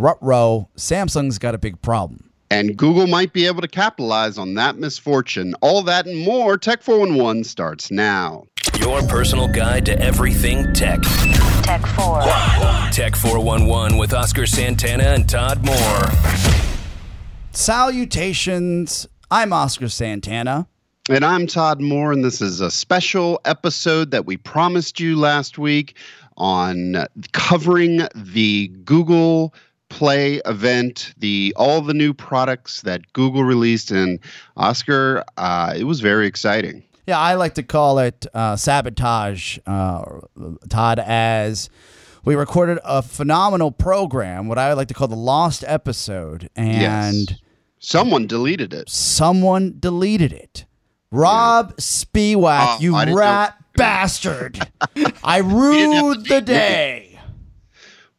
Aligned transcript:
Rut-row, 0.00 0.66
Samsung's 0.78 1.36
got 1.36 1.54
a 1.54 1.58
big 1.58 1.82
problem. 1.82 2.30
And 2.50 2.74
Google 2.74 3.06
might 3.06 3.34
be 3.34 3.46
able 3.46 3.60
to 3.60 3.68
capitalize 3.68 4.38
on 4.38 4.54
that 4.54 4.78
misfortune. 4.78 5.54
All 5.60 5.82
that 5.82 6.06
and 6.06 6.24
more, 6.24 6.56
Tech 6.56 6.82
411 6.82 7.44
starts 7.44 7.90
now. 7.90 8.46
Your 8.78 9.02
personal 9.02 9.46
guide 9.46 9.84
to 9.86 10.00
everything 10.00 10.72
tech. 10.72 11.00
Tech 11.64 11.84
4. 11.84 12.22
Tech 12.90 13.14
411 13.14 13.98
with 13.98 14.14
Oscar 14.14 14.46
Santana 14.46 15.04
and 15.04 15.28
Todd 15.28 15.62
Moore. 15.62 16.08
Salutations. 17.52 19.06
I'm 19.30 19.52
Oscar 19.52 19.90
Santana. 19.90 20.66
And 21.10 21.26
I'm 21.26 21.46
Todd 21.46 21.82
Moore, 21.82 22.10
and 22.12 22.24
this 22.24 22.40
is 22.40 22.62
a 22.62 22.70
special 22.70 23.38
episode 23.44 24.12
that 24.12 24.24
we 24.24 24.38
promised 24.38 24.98
you 24.98 25.16
last 25.16 25.58
week 25.58 25.94
on 26.38 27.04
covering 27.32 28.08
the 28.14 28.68
Google 28.84 29.52
Play 29.90 30.36
event, 30.46 31.12
the 31.18 31.52
all 31.56 31.82
the 31.82 31.92
new 31.94 32.14
products 32.14 32.80
that 32.82 33.12
Google 33.12 33.44
released, 33.44 33.90
and 33.90 34.18
Oscar, 34.56 35.22
uh, 35.36 35.74
it 35.76 35.84
was 35.84 36.00
very 36.00 36.26
exciting. 36.26 36.82
Yeah, 37.06 37.18
I 37.18 37.34
like 37.34 37.54
to 37.54 37.62
call 37.62 37.98
it 37.98 38.24
uh, 38.32 38.56
sabotage, 38.56 39.58
uh, 39.66 40.02
Todd, 40.68 41.00
as 41.00 41.68
we 42.24 42.34
recorded 42.36 42.78
a 42.84 43.02
phenomenal 43.02 43.72
program, 43.72 44.46
what 44.46 44.58
I 44.58 44.68
would 44.68 44.76
like 44.78 44.88
to 44.88 44.94
call 44.94 45.08
the 45.08 45.16
lost 45.16 45.64
episode, 45.66 46.48
and 46.54 47.28
Yes. 47.30 47.38
Someone 47.80 48.26
deleted 48.26 48.72
it. 48.74 48.88
someone 48.90 49.74
deleted 49.80 50.32
it. 50.32 50.66
Rob 51.10 51.76
Spiewak, 51.78 52.76
Oh, 52.76 52.78
you 52.80 52.94
rat 53.16 53.56
bastard. 53.74 54.60
I 55.24 55.38
ruined 55.38 56.26
the 56.26 56.40
day. 56.42 56.99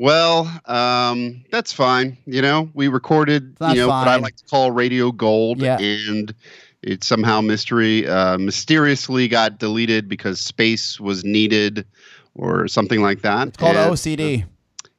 Well, 0.01 0.51
um, 0.65 1.45
that's 1.51 1.71
fine. 1.71 2.17
You 2.25 2.41
know, 2.41 2.71
we 2.73 2.87
recorded, 2.87 3.55
you 3.61 3.75
know, 3.75 3.87
what 3.89 4.07
I 4.07 4.15
like 4.15 4.35
to 4.37 4.43
call 4.45 4.71
radio 4.71 5.11
gold, 5.11 5.61
Yeah. 5.61 5.77
and 5.77 6.33
it 6.81 7.03
somehow 7.03 7.39
mystery 7.41 8.07
uh, 8.07 8.39
mysteriously 8.39 9.27
got 9.27 9.59
deleted 9.59 10.09
because 10.09 10.41
space 10.41 10.99
was 10.99 11.23
needed 11.23 11.85
or 12.33 12.67
something 12.67 13.03
like 13.03 13.21
that. 13.21 13.49
It's 13.49 13.57
called 13.57 13.75
And, 13.75 13.93
OCD. 13.93 14.45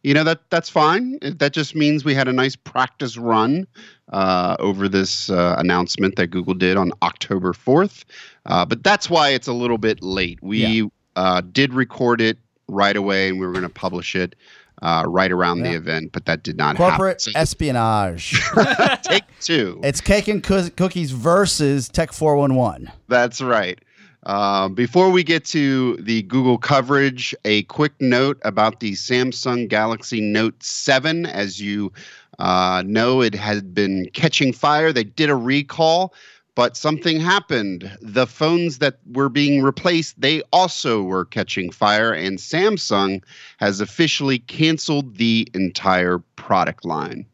You 0.04 0.14
know 0.14 0.22
that 0.22 0.48
that's 0.50 0.70
fine. 0.70 1.18
That 1.20 1.52
just 1.52 1.74
means 1.74 2.04
we 2.04 2.14
had 2.14 2.28
a 2.28 2.32
nice 2.32 2.54
practice 2.54 3.16
run 3.16 3.66
uh, 4.12 4.54
over 4.60 4.88
this 4.88 5.30
uh, 5.30 5.56
announcement 5.58 6.14
that 6.14 6.28
Google 6.28 6.54
did 6.54 6.76
on 6.76 6.92
October 7.02 7.52
fourth. 7.52 8.04
Uh, 8.46 8.64
but 8.64 8.84
that's 8.84 9.10
why 9.10 9.30
it's 9.30 9.48
a 9.48 9.52
little 9.52 9.78
bit 9.78 10.00
late. 10.00 10.38
We 10.42 10.88
uh, 11.16 11.40
did 11.40 11.74
record 11.74 12.20
it 12.20 12.38
right 12.68 12.96
away, 12.96 13.28
and 13.28 13.40
we 13.40 13.46
were 13.46 13.52
going 13.52 13.64
to 13.64 13.68
publish 13.68 14.14
it 14.14 14.36
uh, 14.82 15.04
right 15.06 15.30
around 15.30 15.62
the 15.62 15.72
event, 15.72 16.12
but 16.12 16.26
that 16.26 16.42
did 16.42 16.56
not 16.56 16.76
happen. 16.76 16.96
Corporate 16.96 17.24
happen. 17.24 17.40
espionage. 17.40 18.42
Take 19.02 19.24
two. 19.40 19.80
it's 19.82 20.00
Cake 20.00 20.28
and 20.28 20.42
Coo- 20.42 20.70
Cookies 20.70 21.12
versus 21.12 21.88
Tech 21.88 22.12
411. 22.12 22.90
That's 23.08 23.40
right. 23.40 23.78
Um, 24.24 24.74
before 24.74 25.10
we 25.10 25.24
get 25.24 25.44
to 25.46 25.96
the 25.96 26.22
Google 26.22 26.58
coverage, 26.58 27.34
a 27.44 27.62
quick 27.64 27.92
note 28.00 28.38
about 28.44 28.80
the 28.80 28.92
Samsung 28.92 29.68
Galaxy 29.68 30.20
Note 30.20 30.62
7. 30.62 31.26
As 31.26 31.60
you 31.60 31.92
uh, 32.38 32.82
know, 32.86 33.20
it 33.20 33.34
had 33.34 33.74
been 33.74 34.08
catching 34.12 34.52
fire. 34.52 34.92
They 34.92 35.04
did 35.04 35.30
a 35.30 35.34
recall, 35.34 36.14
but 36.54 36.76
something 36.76 37.20
happened. 37.20 37.90
The 38.00 38.26
phones 38.26 38.78
that 38.78 38.98
were 39.12 39.28
being 39.28 39.62
replaced, 39.62 40.20
they 40.20 40.42
also 40.52 41.02
were 41.02 41.24
catching 41.24 41.70
fire, 41.70 42.12
and 42.12 42.38
Samsung 42.38 43.22
has 43.58 43.80
officially 43.80 44.38
canceled 44.38 45.16
the 45.16 45.48
entire 45.54 46.18
product 46.36 46.84
line. 46.84 47.26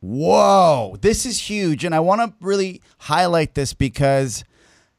Whoa, 0.00 0.96
this 1.02 1.26
is 1.26 1.38
huge. 1.38 1.84
And 1.84 1.94
I 1.94 2.00
want 2.00 2.20
to 2.22 2.32
really 2.44 2.80
highlight 2.98 3.54
this 3.54 3.74
because 3.74 4.44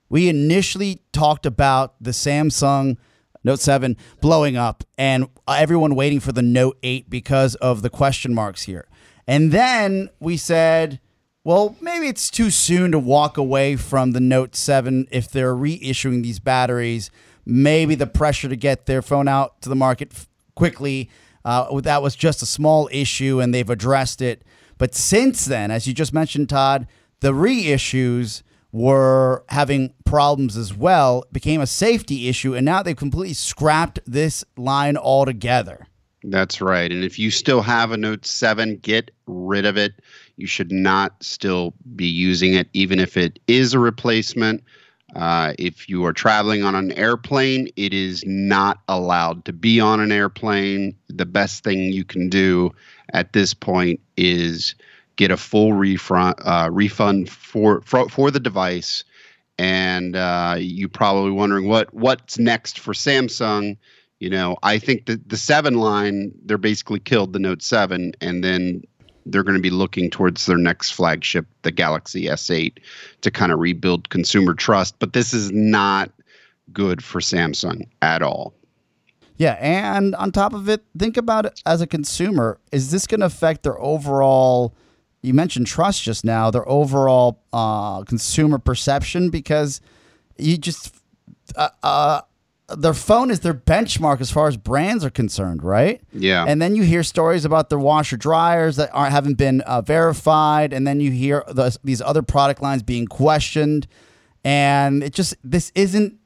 we 0.10 0.30
initially 0.30 1.02
talked 1.12 1.46
about 1.46 1.96
the 2.02 2.12
Samsung 2.12 2.98
Note 3.44 3.60
7 3.60 3.98
blowing 4.22 4.56
up 4.56 4.84
and 5.00 5.28
everyone 5.48 5.96
waiting 5.96 6.20
for 6.20 6.32
the 6.32 6.44
Note 6.44 6.78
8 6.84 7.10
because 7.10 7.56
of 7.56 7.82
the 7.82 7.90
question 7.90 8.36
marks 8.36 8.64
here. 8.64 8.88
And 9.26 9.52
then 9.52 10.10
we 10.20 10.38
said, 10.38 11.00
well, 11.44 11.76
maybe 11.82 12.08
it's 12.08 12.30
too 12.30 12.50
soon 12.50 12.92
to 12.92 13.00
walk 13.00 13.38
away 13.38 13.76
from 13.76 14.12
the 14.12 14.20
Note 14.20 14.56
7 14.56 15.08
if 15.12 15.30
they're 15.30 15.56
reissuing 15.56 16.22
these 16.24 16.40
batteries. 16.40 17.10
Maybe 17.46 17.96
the 17.96 18.08
pressure 18.08 18.48
to 18.50 18.56
get 18.56 18.86
their 18.86 19.02
phone 19.02 19.28
out 19.28 19.62
to 19.64 19.70
the 19.70 19.76
market 19.76 20.12
f- 20.12 20.30
quickly. 20.56 21.10
Uh, 21.44 21.82
that 21.82 22.04
was 22.04 22.16
just 22.16 22.44
a 22.44 22.46
small 22.46 22.88
issue 22.92 23.40
and 23.40 23.54
they've 23.54 23.70
addressed 23.70 24.22
it. 24.22 24.44
But 24.78 24.94
since 24.94 25.46
then, 25.46 25.72
as 25.72 25.88
you 25.88 25.94
just 25.94 26.14
mentioned, 26.14 26.50
Todd, 26.50 26.88
the 27.22 27.34
reissues 27.34 28.44
were 28.72 29.44
having 29.50 29.94
problems 30.06 30.58
as 30.58 30.74
well, 30.74 31.26
became 31.32 31.62
a 31.62 31.68
safety 31.68 32.30
issue, 32.30 32.56
and 32.56 32.66
now 32.66 32.82
they've 32.82 32.96
completely 32.96 33.34
scrapped 33.34 34.00
this 34.06 34.46
line 34.58 34.96
altogether. 34.96 35.88
That's 36.24 36.62
right. 36.62 36.92
And 36.92 37.04
if 37.04 37.18
you 37.18 37.32
still 37.32 37.62
have 37.62 37.92
a 37.92 37.98
Note 37.98 38.26
7, 38.26 38.78
get 38.78 39.12
rid 39.26 39.66
of 39.66 39.78
it. 39.78 39.94
You 40.42 40.48
should 40.48 40.72
not 40.72 41.24
still 41.24 41.76
be 41.96 42.08
using 42.08 42.56
it, 42.56 42.68
even 42.74 43.00
if 43.00 43.16
it 43.16 43.40
is 43.48 43.76
a 43.76 43.80
replacement. 43.80 44.64
Uh, 45.16 45.54
if 45.60 45.88
you 45.88 46.04
are 46.06 46.14
traveling 46.14 46.64
on 46.64 46.74
an 46.74 46.92
airplane, 46.94 47.70
it 47.76 47.94
is 47.94 48.24
not 48.26 48.80
allowed 48.88 49.46
to 49.46 49.54
be 49.54 49.80
on 49.80 50.00
an 50.00 50.12
airplane. 50.12 50.96
The 51.10 51.28
best 51.28 51.64
thing 51.64 51.94
you 51.94 52.04
can 52.04 52.28
do 52.28 52.72
at 53.14 53.34
this 53.34 53.54
point 53.54 54.00
is 54.18 54.74
get 55.16 55.30
a 55.30 55.38
full 55.38 55.74
refund, 55.74 56.36
uh, 56.44 56.70
refund 56.72 57.30
for, 57.30 57.82
for 57.82 58.10
for 58.10 58.32
the 58.32 58.40
device. 58.40 59.04
And 59.60 60.16
uh, 60.16 60.56
you're 60.58 60.90
probably 60.90 61.32
wondering 61.32 61.68
what 61.68 61.94
what's 61.94 62.40
next 62.40 62.80
for 62.80 62.94
Samsung 62.94 63.78
you 64.22 64.30
know, 64.30 64.56
I 64.62 64.78
think 64.78 65.08
that 65.08 65.28
the 65.28 65.36
seven 65.36 65.74
line, 65.74 66.32
they're 66.46 66.60
basically 66.60 67.00
killed 67.00 67.34
the 67.34 67.40
Note 67.40 67.64
7, 67.64 68.14
and 68.22 68.44
then 68.44 68.84
they're 69.26 69.44
going 69.44 69.58
to 69.58 69.62
be 69.62 69.70
looking 69.70 70.10
towards 70.10 70.46
their 70.46 70.58
next 70.58 70.92
flagship, 70.92 71.46
the 71.62 71.72
Galaxy 71.72 72.26
S8, 72.26 72.78
to 73.22 73.32
kind 73.32 73.52
of 73.52 73.60
rebuild 73.60 74.10
consumer 74.10 74.54
trust. 74.54 74.96
But 75.00 75.14
this 75.14 75.34
is 75.34 75.52
not 75.52 76.12
good 76.74 77.04
for 77.04 77.20
Samsung 77.20 77.88
at 78.02 78.22
all. 78.22 78.54
Yeah, 79.38 79.58
and 79.60 80.14
on 80.16 80.32
top 80.32 80.54
of 80.54 80.70
it, 80.70 80.84
think 80.98 81.18
about 81.18 81.46
it 81.48 81.62
as 81.66 81.82
a 81.82 81.88
consumer. 81.88 82.60
Is 82.72 82.92
this 82.92 83.08
going 83.08 83.22
to 83.22 83.26
affect 83.26 83.64
their 83.64 83.80
overall? 83.82 84.76
You 85.24 85.34
mentioned 85.34 85.68
trust 85.68 86.04
just 86.04 86.24
now. 86.24 86.52
Their 86.52 86.68
overall 86.70 87.42
uh, 87.52 88.04
consumer 88.04 88.60
perception 88.60 89.30
because 89.30 89.82
you 90.38 90.58
just 90.58 90.94
uh, 91.56 91.70
uh, 91.82 92.22
their 92.78 92.94
phone 92.94 93.32
is 93.32 93.42
their 93.42 93.54
benchmark 93.54 94.22
as 94.22 94.32
far 94.32 94.48
as 94.48 94.58
brands 94.58 95.04
are 95.06 95.10
concerned, 95.10 95.64
right? 95.64 96.02
Yeah. 96.14 96.46
And 96.48 96.62
then 96.62 96.76
you 96.76 96.84
hear 96.84 97.04
stories 97.04 97.46
about 97.46 97.70
their 97.70 97.80
washer 97.80 98.18
dryers 98.18 98.76
that 98.78 98.90
aren't 98.94 99.12
haven't 99.12 99.36
been 99.38 99.62
uh, 99.62 99.82
verified, 99.82 100.74
and 100.74 100.86
then 100.86 101.00
you 101.00 101.12
hear 101.12 101.44
the, 101.48 101.78
these 101.84 102.02
other 102.02 102.22
product 102.22 102.62
lines 102.62 102.84
being 102.84 103.08
questioned, 103.08 103.88
and 104.44 105.04
it 105.04 105.14
just 105.14 105.36
this 105.44 105.72
isn't. 105.76 106.18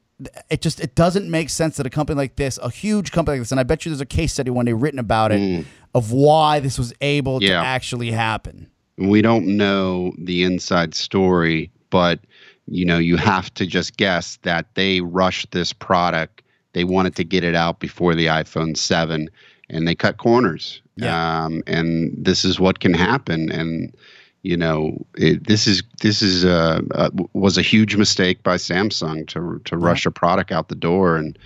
It 0.48 0.62
just 0.62 0.80
it 0.80 0.94
doesn't 0.94 1.30
make 1.30 1.50
sense 1.50 1.76
that 1.76 1.84
a 1.86 1.90
company 1.90 2.16
like 2.16 2.36
this, 2.36 2.58
a 2.62 2.70
huge 2.70 3.12
company 3.12 3.36
like 3.36 3.42
this, 3.42 3.50
and 3.50 3.60
I 3.60 3.64
bet 3.64 3.84
you 3.84 3.90
there's 3.90 4.00
a 4.00 4.06
case 4.06 4.32
study 4.32 4.50
one 4.50 4.64
day 4.64 4.72
written 4.72 4.98
about 4.98 5.30
it 5.30 5.66
of 5.94 6.10
why 6.10 6.58
this 6.60 6.78
was 6.78 6.94
able 7.02 7.38
to 7.40 7.46
actually 7.52 8.12
happen. 8.12 8.70
we 8.96 9.20
don't 9.20 9.46
know 9.46 10.14
the 10.18 10.42
inside 10.42 10.94
story, 10.94 11.70
but 11.90 12.20
you 12.68 12.84
know, 12.84 12.98
you 12.98 13.16
have 13.16 13.52
to 13.54 13.66
just 13.66 13.96
guess 13.96 14.36
that 14.42 14.66
they 14.74 15.00
rushed 15.00 15.52
this 15.52 15.72
product. 15.72 16.42
They 16.72 16.84
wanted 16.84 17.14
to 17.16 17.24
get 17.24 17.44
it 17.44 17.54
out 17.54 17.78
before 17.80 18.14
the 18.14 18.26
iPhone 18.26 18.76
7 18.76 19.30
and 19.70 19.88
they 19.88 19.94
cut 19.94 20.18
corners. 20.18 20.80
Yeah. 20.96 21.44
Um, 21.44 21.62
and 21.66 22.12
this 22.16 22.44
is 22.44 22.58
what 22.58 22.80
can 22.80 22.94
happen. 22.94 23.50
And, 23.50 23.94
you 24.42 24.56
know, 24.56 25.04
it, 25.16 25.46
this 25.46 25.66
is, 25.66 25.82
this 26.00 26.22
is, 26.22 26.44
uh, 26.44 26.80
uh, 26.94 27.10
was 27.32 27.58
a 27.58 27.62
huge 27.62 27.96
mistake 27.96 28.42
by 28.42 28.56
Samsung 28.56 29.26
to, 29.28 29.60
to 29.64 29.76
rush 29.76 30.06
a 30.06 30.10
product 30.10 30.52
out 30.52 30.68
the 30.68 30.74
door. 30.74 31.16
And, 31.16 31.38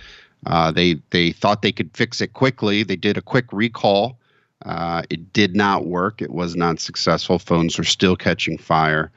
uh, 0.45 0.71
they, 0.71 0.99
they 1.11 1.31
thought 1.31 1.61
they 1.61 1.71
could 1.71 1.95
fix 1.95 2.19
it 2.21 2.33
quickly. 2.33 2.83
They 2.83 2.95
did 2.95 3.17
a 3.17 3.21
quick 3.21 3.45
recall. 3.51 4.17
Uh, 4.65 5.03
it 5.09 5.33
did 5.33 5.55
not 5.55 5.85
work. 5.85 6.21
It 6.21 6.31
was 6.31 6.55
not 6.55 6.79
successful. 6.79 7.39
Phones 7.39 7.77
were 7.77 7.83
still 7.83 8.15
catching 8.15 8.57
fire. 8.57 9.11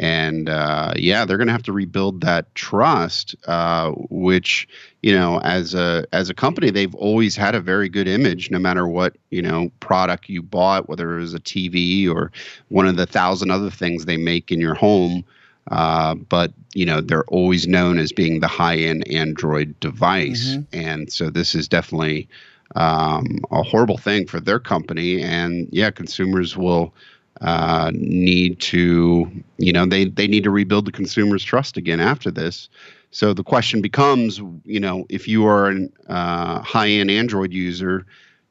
And 0.00 0.48
uh, 0.48 0.92
yeah, 0.96 1.24
they're 1.24 1.36
going 1.36 1.46
to 1.46 1.52
have 1.52 1.62
to 1.64 1.72
rebuild 1.72 2.22
that 2.22 2.52
trust, 2.54 3.36
uh, 3.46 3.92
which 4.10 4.66
you 5.02 5.12
know, 5.12 5.38
as 5.40 5.74
a 5.74 6.06
as 6.12 6.30
a 6.30 6.34
company, 6.34 6.70
they've 6.70 6.94
always 6.94 7.36
had 7.36 7.54
a 7.54 7.60
very 7.60 7.88
good 7.88 8.08
image, 8.08 8.50
no 8.50 8.58
matter 8.58 8.88
what 8.88 9.16
you 9.30 9.42
know 9.42 9.70
product 9.80 10.28
you 10.28 10.42
bought, 10.42 10.88
whether 10.88 11.16
it 11.16 11.20
was 11.20 11.34
a 11.34 11.40
TV 11.40 12.08
or 12.08 12.32
one 12.68 12.88
of 12.88 12.96
the 12.96 13.06
thousand 13.06 13.50
other 13.50 13.70
things 13.70 14.04
they 14.04 14.16
make 14.16 14.50
in 14.50 14.60
your 14.60 14.74
home. 14.74 15.24
Uh, 15.70 16.14
but 16.14 16.52
you 16.74 16.84
know, 16.84 17.00
they're 17.00 17.24
always 17.26 17.66
known 17.66 17.98
as 17.98 18.12
being 18.12 18.40
the 18.40 18.48
high 18.48 18.76
end 18.76 19.06
Android 19.08 19.78
device, 19.80 20.56
and 20.72 21.12
so 21.12 21.30
this 21.30 21.54
is 21.54 21.68
definitely 21.68 22.28
um, 22.74 23.38
a 23.50 23.62
horrible 23.62 23.98
thing 23.98 24.26
for 24.26 24.40
their 24.40 24.58
company. 24.58 25.22
And 25.22 25.68
yeah, 25.70 25.90
consumers 25.90 26.56
will 26.56 26.94
uh, 27.40 27.90
need 27.94 28.60
to, 28.60 29.30
you 29.58 29.72
know, 29.72 29.86
they 29.86 30.06
they 30.06 30.26
need 30.26 30.44
to 30.44 30.50
rebuild 30.50 30.86
the 30.86 30.92
consumer's 30.92 31.42
trust 31.42 31.76
again 31.76 32.00
after 32.00 32.30
this. 32.30 32.68
So 33.10 33.32
the 33.32 33.44
question 33.44 33.80
becomes, 33.80 34.40
you 34.64 34.80
know, 34.80 35.06
if 35.08 35.28
you 35.28 35.46
are 35.46 35.70
a 35.70 35.88
uh, 36.08 36.60
high-end 36.62 37.10
Android 37.10 37.52
user, 37.52 38.04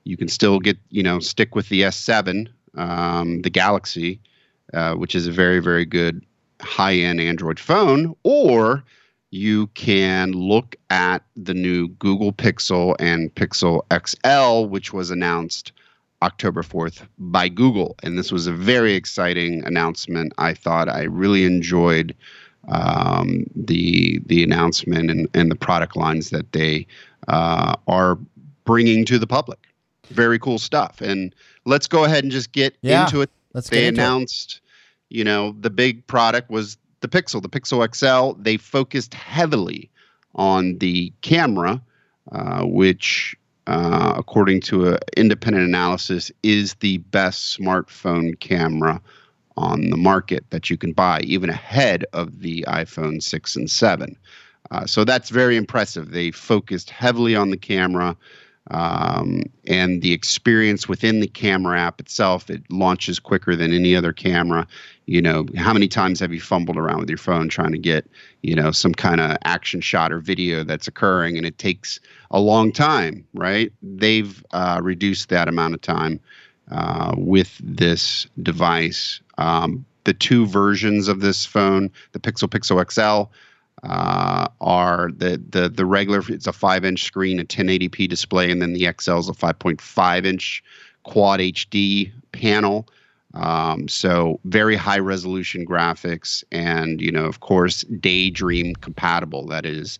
you 0.06 0.16
can 0.16 0.30
still 0.30 0.60
get, 0.60 0.78
you 0.90 1.04
know, 1.04 1.20
stick 1.20 1.54
with 1.54 1.68
the 1.70 1.82
S7, 1.82 2.48
um, 2.76 3.42
the 3.42 3.50
Galaxy, 3.50 4.22
uh, 4.74 4.94
which 4.94 5.16
is 5.16 5.28
a 5.28 5.32
very 5.32 5.60
very 5.60 5.86
good 5.86 6.26
high-end 6.62 7.20
Android 7.20 7.60
phone, 7.60 8.16
or 8.24 8.84
you 9.32 9.68
can 9.68 10.32
look 10.32 10.76
at 10.92 11.24
the 11.36 11.54
new 11.54 11.88
Google 11.88 12.32
Pixel 12.32 12.96
and 13.00 13.34
Pixel 13.34 13.82
XL, 13.92 14.70
which 14.70 14.94
was 14.94 15.10
announced 15.10 15.72
October 16.24 16.64
4th 16.64 17.06
by 17.20 17.50
Google. 17.50 17.96
And 18.04 18.18
this 18.18 18.32
was 18.32 18.48
a 18.48 18.54
very 18.54 18.94
exciting 18.94 19.64
announcement. 19.66 20.34
I 20.38 20.54
thought 20.54 20.88
I 20.90 21.04
really 21.04 21.44
enjoyed 21.46 22.16
um, 22.70 23.46
the 23.56 24.22
the 24.26 24.42
announcement 24.44 25.12
and, 25.12 25.28
and 25.34 25.52
the 25.52 25.56
product 25.56 25.96
lines 25.98 26.30
that 26.30 26.52
they 26.54 26.88
uh, 27.28 27.76
are 27.88 28.18
bringing 28.64 29.04
to 29.06 29.20
the 29.20 29.28
public. 29.28 29.60
Very 30.08 30.40
cool 30.40 30.60
stuff. 30.60 31.02
And 31.02 31.36
let's 31.66 31.88
go 31.88 32.06
ahead 32.06 32.24
and 32.24 32.32
just 32.32 32.52
get 32.54 32.76
Yeah, 32.82 33.04
into 33.04 33.22
it. 33.22 33.30
let's 33.54 33.70
they 33.70 33.86
into 33.88 34.02
it. 34.02 34.04
announced, 34.06 34.62
you 35.10 35.24
know, 35.26 35.56
the 35.60 35.70
big 35.70 36.06
product 36.08 36.50
was 36.50 36.78
the 37.02 37.08
Pixel, 37.10 37.42
the 37.42 37.50
Pixel 37.50 37.84
XL. 37.94 38.42
They 38.42 38.56
focused 38.58 39.14
heavily 39.14 39.90
on 40.36 40.78
the 40.80 41.12
camera, 41.22 41.82
uh, 42.32 42.64
which, 42.64 43.36
uh, 43.68 44.14
according 44.18 44.62
to 44.62 44.90
an 44.90 45.00
independent 45.18 45.68
analysis, 45.68 46.32
is 46.44 46.76
the 46.76 46.98
best 46.98 47.58
smartphone 47.58 48.40
camera 48.40 49.02
on 49.56 49.90
the 49.90 49.98
market 49.98 50.44
that 50.50 50.70
you 50.70 50.78
can 50.78 50.94
buy, 50.94 51.20
even 51.22 51.50
ahead 51.50 52.06
of 52.14 52.40
the 52.40 52.66
iPhone 52.68 53.22
6 53.22 53.56
and 53.56 53.70
7. 53.70 54.18
Uh, 54.72 54.86
so 54.86 55.04
that's 55.04 55.30
very 55.30 55.56
impressive. 55.56 56.12
They 56.12 56.32
focused 56.32 56.90
heavily 56.90 57.36
on 57.36 57.52
the 57.52 57.58
camera 57.58 58.18
um, 58.72 59.44
and 59.68 60.02
the 60.02 60.14
experience 60.14 60.88
within 60.88 61.20
the 61.20 61.28
camera 61.28 61.80
app 61.80 62.00
itself. 62.00 62.50
It 62.50 62.64
launches 62.70 63.20
quicker 63.20 63.56
than 63.56 63.74
any 63.74 63.96
other 63.96 64.14
camera. 64.14 64.68
You 65.06 65.22
know, 65.22 65.46
how 65.58 65.74
many 65.74 65.88
times 65.88 66.20
have 66.22 66.34
you 66.34 66.40
fumbled 66.40 66.78
around 66.78 67.00
with 67.00 67.10
your 67.10 67.18
phone 67.18 67.50
trying 67.50 67.74
to 67.74 67.78
get, 67.78 68.10
you 68.42 68.56
know, 68.56 68.72
some 68.72 68.94
kind 68.94 69.20
of 69.20 69.38
action 69.44 69.82
shot 69.82 70.14
or 70.14 70.20
video 70.20 70.64
that's 70.64 70.88
occurring 70.88 71.38
and 71.38 71.46
it 71.46 71.58
takes 71.58 72.00
a 72.32 72.40
long 72.40 72.72
time, 72.72 73.26
right? 73.34 73.72
They've 73.82 74.44
uh, 74.52 74.80
reduced 74.82 75.30
that 75.30 75.50
amount 75.50 75.74
of 75.74 75.82
time 75.82 76.22
uh, 76.72 77.16
with 77.18 77.60
this 77.62 78.28
device. 78.42 79.20
Um, 79.38 79.86
the 80.06 80.14
two 80.14 80.46
versions 80.46 81.08
of 81.08 81.20
this 81.22 81.46
phone, 81.46 81.92
the 82.14 82.20
Pixel 82.20 82.50
Pixel 82.50 82.92
XL, 82.92 83.32
uh, 83.84 84.48
are 84.62 85.12
the 85.16 85.42
the 85.50 85.70
the 85.70 85.86
regular. 85.86 86.22
It's 86.30 86.48
a 86.48 86.54
five 86.54 86.86
inch 86.86 87.04
screen, 87.04 87.40
a 87.40 87.46
1080p 87.46 88.08
display, 88.08 88.50
and 88.50 88.62
then 88.62 88.74
the 88.74 88.92
XL 89.00 89.18
is 89.18 89.30
a 89.30 89.34
5.5 89.34 90.26
inch 90.26 90.64
quad 91.04 91.40
HD 91.40 92.12
panel. 92.32 92.88
Um, 93.34 93.88
so 93.88 94.40
very 94.46 94.76
high 94.76 95.00
resolution 95.00 95.66
graphics, 95.66 96.44
and 96.52 97.02
you 97.02 97.12
know, 97.12 97.26
of 97.26 97.40
course, 97.40 97.84
Daydream 97.84 98.76
compatible. 98.76 99.48
That 99.48 99.66
is 99.66 100.00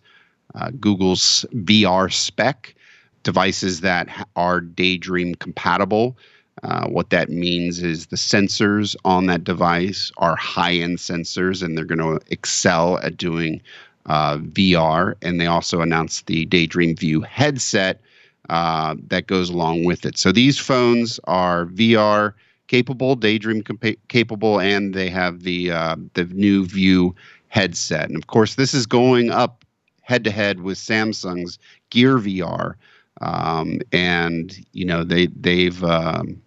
uh, 0.54 0.70
Google's 0.80 1.44
VR 1.52 2.12
spec 2.12 2.74
devices 3.22 3.80
that 3.80 4.28
are 4.36 4.60
Daydream 4.60 5.34
compatible. 5.34 6.16
Uh, 6.64 6.86
what 6.88 7.10
that 7.10 7.28
means 7.28 7.82
is 7.82 8.06
the 8.06 8.16
sensors 8.16 8.96
on 9.04 9.26
that 9.26 9.44
device 9.44 10.10
are 10.16 10.34
high 10.34 10.72
end 10.72 10.96
sensors 10.96 11.62
and 11.62 11.76
they're 11.76 11.84
going 11.84 11.98
to 11.98 12.18
excel 12.32 12.98
at 12.98 13.18
doing 13.18 13.60
uh, 14.06 14.38
VR. 14.38 15.14
And 15.20 15.38
they 15.38 15.46
also 15.46 15.82
announced 15.82 16.26
the 16.26 16.46
Daydream 16.46 16.96
View 16.96 17.20
headset 17.20 18.00
uh, 18.48 18.94
that 19.08 19.26
goes 19.26 19.50
along 19.50 19.84
with 19.84 20.06
it. 20.06 20.16
So 20.16 20.32
these 20.32 20.58
phones 20.58 21.20
are 21.24 21.66
VR 21.66 22.32
capable, 22.66 23.14
Daydream 23.14 23.62
compa- 23.62 23.98
capable, 24.08 24.58
and 24.58 24.94
they 24.94 25.10
have 25.10 25.42
the 25.42 25.70
uh, 25.70 25.96
the 26.14 26.24
new 26.24 26.66
View 26.66 27.14
headset. 27.48 28.08
And 28.08 28.16
of 28.16 28.26
course, 28.26 28.54
this 28.54 28.74
is 28.74 28.86
going 28.86 29.30
up 29.30 29.64
head 30.02 30.24
to 30.24 30.30
head 30.30 30.60
with 30.60 30.78
Samsung's 30.78 31.58
Gear 31.90 32.18
VR. 32.18 32.74
Um, 33.20 33.80
and 33.92 34.54
you 34.72 34.84
know 34.84 35.04
they 35.04 35.26
they've 35.28 35.82
um, 35.84 36.42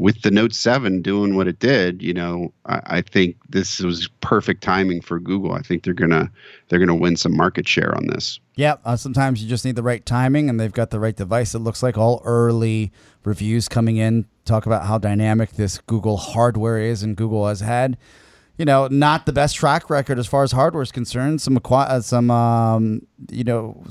with 0.00 0.22
the 0.22 0.30
Note 0.30 0.54
7 0.54 1.02
doing 1.02 1.36
what 1.36 1.46
it 1.46 1.58
did, 1.58 2.00
you 2.00 2.14
know, 2.14 2.54
I, 2.64 2.80
I 2.86 3.00
think 3.02 3.36
this 3.50 3.80
was 3.80 4.08
perfect 4.22 4.62
timing 4.62 5.02
for 5.02 5.20
Google. 5.20 5.52
I 5.52 5.60
think 5.60 5.84
they're 5.84 5.92
gonna 5.92 6.30
they're 6.68 6.78
gonna 6.78 6.94
win 6.94 7.16
some 7.16 7.36
market 7.36 7.68
share 7.68 7.94
on 7.94 8.06
this. 8.06 8.40
Yeah, 8.56 8.76
uh, 8.86 8.96
sometimes 8.96 9.42
you 9.42 9.48
just 9.48 9.62
need 9.62 9.76
the 9.76 9.82
right 9.82 10.04
timing, 10.04 10.48
and 10.48 10.58
they've 10.58 10.72
got 10.72 10.88
the 10.88 10.98
right 10.98 11.14
device. 11.14 11.54
It 11.54 11.58
looks 11.58 11.82
like 11.82 11.98
all 11.98 12.22
early 12.24 12.92
reviews 13.24 13.68
coming 13.68 13.98
in 13.98 14.24
talk 14.46 14.64
about 14.64 14.86
how 14.86 14.96
dynamic 14.96 15.52
this 15.52 15.76
Google 15.76 16.16
hardware 16.16 16.78
is, 16.78 17.02
and 17.02 17.14
Google 17.14 17.46
has 17.46 17.60
had, 17.60 17.98
you 18.56 18.64
know, 18.64 18.88
not 18.88 19.26
the 19.26 19.34
best 19.34 19.54
track 19.54 19.90
record 19.90 20.18
as 20.18 20.26
far 20.26 20.42
as 20.42 20.52
hardware 20.52 20.82
is 20.82 20.92
concerned. 20.92 21.42
Some 21.42 21.60
uh, 21.62 22.00
some 22.00 22.30
um, 22.30 23.06
you 23.30 23.44
know 23.44 23.84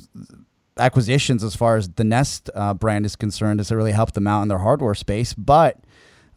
acquisitions 0.79 1.43
as 1.43 1.55
far 1.55 1.77
as 1.77 1.89
the 1.89 2.03
Nest 2.03 2.49
uh, 2.55 2.73
brand 2.73 3.05
is 3.05 3.15
concerned 3.15 3.59
has 3.59 3.71
really 3.71 3.91
helped 3.91 4.13
them 4.13 4.27
out 4.27 4.41
in 4.41 4.47
their 4.47 4.59
hardware 4.59 4.95
space, 4.95 5.33
but. 5.33 5.77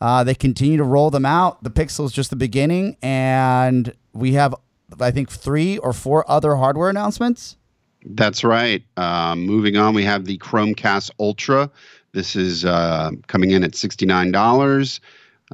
Uh, 0.00 0.24
they 0.24 0.34
continue 0.34 0.76
to 0.76 0.82
roll 0.82 1.12
them 1.12 1.24
out. 1.24 1.62
The 1.62 1.70
Pixel 1.70 2.04
is 2.04 2.10
just 2.10 2.30
the 2.30 2.34
beginning, 2.34 2.96
and 3.02 3.94
we 4.12 4.32
have, 4.32 4.52
I 4.98 5.12
think, 5.12 5.30
three 5.30 5.78
or 5.78 5.92
four 5.92 6.28
other 6.28 6.56
hardware 6.56 6.90
announcements. 6.90 7.56
That's 8.04 8.42
right. 8.42 8.82
Um, 8.96 9.46
moving 9.46 9.76
on, 9.76 9.94
we 9.94 10.04
have 10.04 10.24
the 10.24 10.38
Chromecast 10.38 11.12
Ultra. 11.20 11.70
This 12.12 12.36
is 12.36 12.64
uh, 12.64 13.10
coming 13.26 13.52
in 13.52 13.64
at 13.64 13.72
$69. 13.72 15.00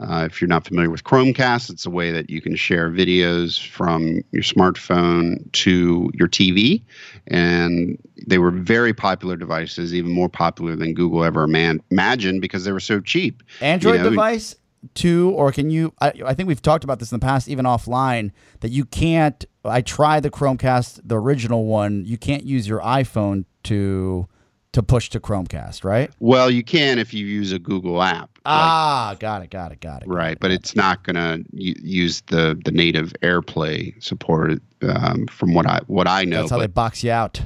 Uh, 0.01 0.25
if 0.25 0.41
you're 0.41 0.49
not 0.49 0.67
familiar 0.67 0.91
with 0.91 1.05
Chromecast, 1.05 1.71
it's 1.71 1.87
a 1.87 1.91
way 1.91 2.11
that 2.13 2.31
you 2.31 2.41
can 2.41 2.57
share 2.57 2.91
videos 2.91 3.65
from 3.65 4.23
your 4.33 4.43
smartphone 4.43 5.51
to 5.53 6.11
your 6.15 6.29
TV. 6.29 6.83
And 7.27 7.99
they 8.27 8.39
were 8.39 8.51
very 8.51 8.93
popular 8.95 9.37
devices, 9.37 9.95
even 9.95 10.13
more 10.13 10.29
popular 10.29 10.77
than 10.77 10.95
Google 10.95 11.25
ever 11.25 11.47
man- 11.47 11.83
imagined 11.91 12.41
because 12.41 12.65
they 12.65 12.73
were 12.73 12.81
so 12.81 13.01
cheap. 13.01 13.43
Android 13.61 13.97
You 13.97 14.03
know, 14.05 14.11
device 14.11 14.57
too, 14.95 15.31
or 15.31 15.53
can 15.53 15.71
you? 15.71 15.93
I, 16.01 16.13
I 16.25 16.35
think 16.35 16.49
we've 16.49 16.63
talked 16.63 16.85
about 16.85 16.99
this 16.99 17.11
in 17.13 17.19
the 17.19 17.25
past, 17.25 17.49
even 17.49 17.65
offline, 17.65 18.31
that 18.61 18.71
you 18.71 18.85
can't. 18.85 19.45
I 19.65 19.81
tried 19.81 20.23
the 20.23 20.31
Chromecast, 20.31 21.01
the 21.05 21.19
original 21.19 21.65
one. 21.65 22.05
You 22.07 22.17
can't 22.17 22.45
use 22.45 22.69
your 22.69 22.81
iPhone 22.81 23.45
to 23.65 24.29
to 24.73 24.83
push 24.83 25.11
to 25.11 25.21
Chromecast, 25.21 25.85
right? 25.85 26.11
Well, 26.21 26.51
you 26.51 26.63
can 26.63 26.99
if 26.99 27.13
you 27.15 27.27
use 27.27 27.53
a 27.53 27.59
Google 27.59 28.03
app. 28.03 28.38
Ah, 28.49 29.17
got 29.21 29.43
it, 29.43 29.51
got 29.51 29.73
it, 29.73 29.81
got 29.81 30.03
it. 30.03 30.09
Right, 30.09 30.39
but 30.41 30.51
it's 30.51 30.75
not 30.75 31.03
going 31.05 31.17
to 31.17 31.45
use 31.53 32.23
the 32.29 32.59
the 32.65 32.71
native 32.71 33.13
AirPlay 33.23 34.03
support 34.03 34.61
um, 34.83 35.27
from 35.27 35.55
what 35.55 35.67
I 35.67 35.81
what 35.87 36.09
I 36.09 36.25
know. 36.25 36.39
That's 36.41 36.51
how 36.51 36.59
they 36.59 36.67
box 36.67 37.05
you 37.05 37.11
out. 37.11 37.41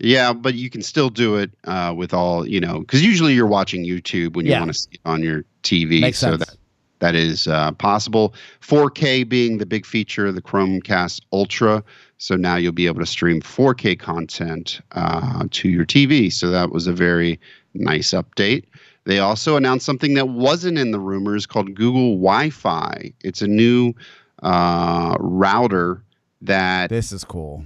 yeah, 0.00 0.32
but 0.32 0.54
you 0.54 0.70
can 0.70 0.82
still 0.82 1.10
do 1.10 1.36
it 1.36 1.50
uh, 1.64 1.94
with 1.96 2.12
all 2.12 2.46
you 2.46 2.60
know 2.60 2.80
because 2.80 3.04
usually 3.04 3.34
you're 3.34 3.46
watching 3.46 3.84
YouTube 3.84 4.34
when 4.34 4.44
you 4.46 4.52
Yeah. 4.52 4.60
want 4.60 4.72
to 4.72 4.78
see 4.78 4.88
it 4.92 5.00
on 5.04 5.22
your 5.22 5.44
TV, 5.62 6.00
Makes 6.00 6.18
so 6.18 6.30
sense. 6.36 6.46
that 6.46 6.56
that 7.00 7.14
is 7.14 7.46
uh, 7.46 7.72
possible. 7.72 8.34
4K 8.60 9.26
being 9.28 9.56
the 9.58 9.64
big 9.66 9.86
feature 9.86 10.26
of 10.26 10.34
the 10.34 10.42
Chromecast 10.42 11.22
Ultra, 11.32 11.82
so 12.18 12.36
now 12.36 12.56
you'll 12.56 12.72
be 12.72 12.86
able 12.86 13.00
to 13.00 13.06
stream 13.06 13.40
4K 13.40 13.98
content 13.98 14.80
uh, 14.92 15.44
to 15.50 15.68
your 15.70 15.86
TV. 15.86 16.30
So 16.30 16.50
that 16.50 16.70
was 16.72 16.86
a 16.86 16.92
very 16.92 17.40
nice 17.72 18.10
update. 18.10 18.64
They 19.04 19.18
also 19.18 19.56
announced 19.56 19.86
something 19.86 20.14
that 20.14 20.28
wasn't 20.28 20.78
in 20.78 20.90
the 20.90 21.00
rumors 21.00 21.46
called 21.46 21.74
Google 21.74 22.16
Wi-Fi. 22.16 23.12
It's 23.24 23.42
a 23.42 23.48
new 23.48 23.94
uh, 24.42 25.16
router 25.18 26.02
that 26.42 26.90
This 26.90 27.10
is 27.12 27.24
cool. 27.24 27.64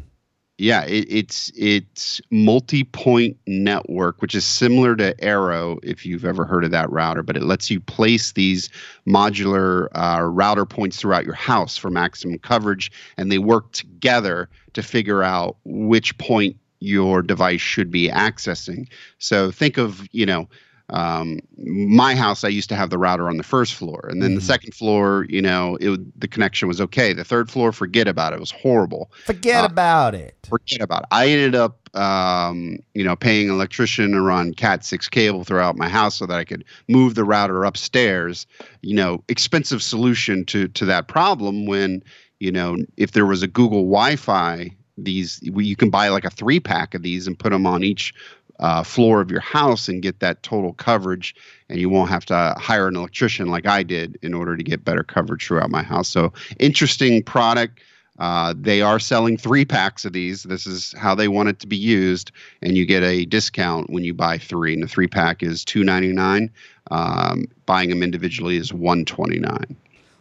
yeah, 0.58 0.84
it, 0.84 1.06
it's 1.08 1.50
it's 1.56 2.20
multi-point 2.30 3.36
network, 3.46 4.22
which 4.22 4.34
is 4.34 4.44
similar 4.44 4.94
to 4.96 5.14
Eero, 5.16 5.78
if 5.82 6.06
you've 6.06 6.24
ever 6.24 6.44
heard 6.44 6.64
of 6.64 6.70
that 6.70 6.90
router. 6.90 7.22
But 7.22 7.36
it 7.36 7.42
lets 7.42 7.70
you 7.70 7.80
place 7.80 8.32
these 8.32 8.68
modular 9.06 9.88
uh, 9.94 10.22
router 10.22 10.64
points 10.66 10.98
throughout 10.98 11.24
your 11.24 11.34
house 11.34 11.76
for 11.76 11.90
maximum 11.90 12.38
coverage, 12.38 12.90
and 13.16 13.30
they 13.30 13.38
work 13.38 13.72
together 13.72 14.48
to 14.74 14.82
figure 14.82 15.22
out 15.22 15.56
which 15.64 16.16
point 16.18 16.56
your 16.80 17.22
device 17.22 17.60
should 17.60 17.90
be 17.90 18.08
accessing. 18.08 18.88
So 19.18 19.50
think 19.50 19.78
of 19.78 20.06
you 20.12 20.26
know. 20.26 20.48
Um, 20.90 21.38
my 21.56 22.14
house, 22.14 22.44
I 22.44 22.48
used 22.48 22.68
to 22.68 22.76
have 22.76 22.90
the 22.90 22.98
router 22.98 23.28
on 23.28 23.38
the 23.38 23.42
first 23.42 23.74
floor, 23.74 24.06
and 24.10 24.22
then 24.22 24.34
the 24.34 24.40
second 24.42 24.74
floor, 24.74 25.26
you 25.30 25.40
know, 25.40 25.76
it 25.76 25.88
would- 25.88 26.12
the 26.16 26.28
connection 26.28 26.68
was 26.68 26.78
okay. 26.80 27.14
The 27.14 27.24
third 27.24 27.50
floor, 27.50 27.72
forget 27.72 28.06
about 28.06 28.32
it; 28.32 28.36
it 28.36 28.40
was 28.40 28.50
horrible 28.50 29.10
Forget 29.24 29.62
Uh, 29.62 29.66
about 29.66 30.14
it. 30.14 30.36
forget 30.48 30.82
about 30.82 31.02
it. 31.02 31.08
I 31.10 31.28
ended 31.28 31.54
up 31.54 31.78
um, 31.96 32.78
you 32.94 33.04
know, 33.04 33.14
paying 33.14 33.48
an 33.48 33.54
electrician 33.54 34.10
to 34.10 34.20
run 34.20 34.52
Cat 34.52 34.84
six 34.84 35.08
cable 35.08 35.44
throughout 35.44 35.76
my 35.76 35.88
house 35.88 36.16
so 36.16 36.26
that 36.26 36.36
I 36.38 36.44
could 36.44 36.64
move 36.88 37.14
the 37.14 37.22
router 37.24 37.62
upstairs. 37.62 38.46
You 38.82 38.96
know, 38.96 39.22
expensive 39.28 39.80
solution 39.82 40.44
to 40.46 40.66
to 40.68 40.84
that 40.86 41.06
problem. 41.08 41.66
When 41.66 42.02
you 42.40 42.50
know, 42.50 42.78
if 42.96 43.12
there 43.12 43.24
was 43.26 43.42
a 43.44 43.46
Google 43.46 43.82
Wi-Fi, 43.84 44.70
these 44.98 45.38
you 45.42 45.76
can 45.76 45.88
buy 45.88 46.08
like 46.08 46.24
a 46.24 46.30
three 46.30 46.58
pack 46.60 46.94
of 46.94 47.02
these 47.02 47.26
and 47.28 47.38
put 47.38 47.50
them 47.50 47.64
on 47.64 47.84
each 47.84 48.12
uh, 48.60 48.82
floor 48.82 49.20
of 49.20 49.30
your 49.30 49.40
house 49.40 49.88
and 49.88 50.02
get 50.02 50.20
that 50.20 50.42
total 50.42 50.72
coverage 50.74 51.34
and 51.68 51.80
you 51.80 51.88
won't 51.88 52.10
have 52.10 52.24
to 52.24 52.54
hire 52.58 52.88
an 52.88 52.96
electrician 52.96 53.48
like 53.48 53.66
i 53.66 53.82
did 53.82 54.18
in 54.22 54.34
order 54.34 54.56
to 54.56 54.62
get 54.62 54.84
better 54.84 55.02
coverage 55.02 55.46
throughout 55.46 55.70
my 55.70 55.82
house. 55.82 56.08
So 56.08 56.32
interesting 56.58 57.22
product. 57.22 57.80
Uh, 58.20 58.54
they 58.56 58.80
are 58.80 59.00
selling 59.00 59.36
three 59.36 59.64
packs 59.64 60.04
of 60.04 60.12
these. 60.12 60.44
This 60.44 60.68
is 60.68 60.94
how 60.96 61.16
they 61.16 61.26
want 61.26 61.48
it 61.48 61.58
to 61.60 61.66
be 61.66 61.76
used 61.76 62.30
and 62.62 62.76
you 62.76 62.86
get 62.86 63.02
a 63.02 63.24
discount 63.24 63.90
when 63.90 64.04
you 64.04 64.14
buy 64.14 64.38
three. 64.38 64.72
And 64.72 64.82
the 64.84 64.86
three 64.86 65.08
pack 65.08 65.42
is 65.42 65.64
299 65.64 66.50
um, 66.90 67.46
buying 67.66 67.90
them 67.90 68.02
individually 68.02 68.56
is 68.56 68.72
129 68.72 69.76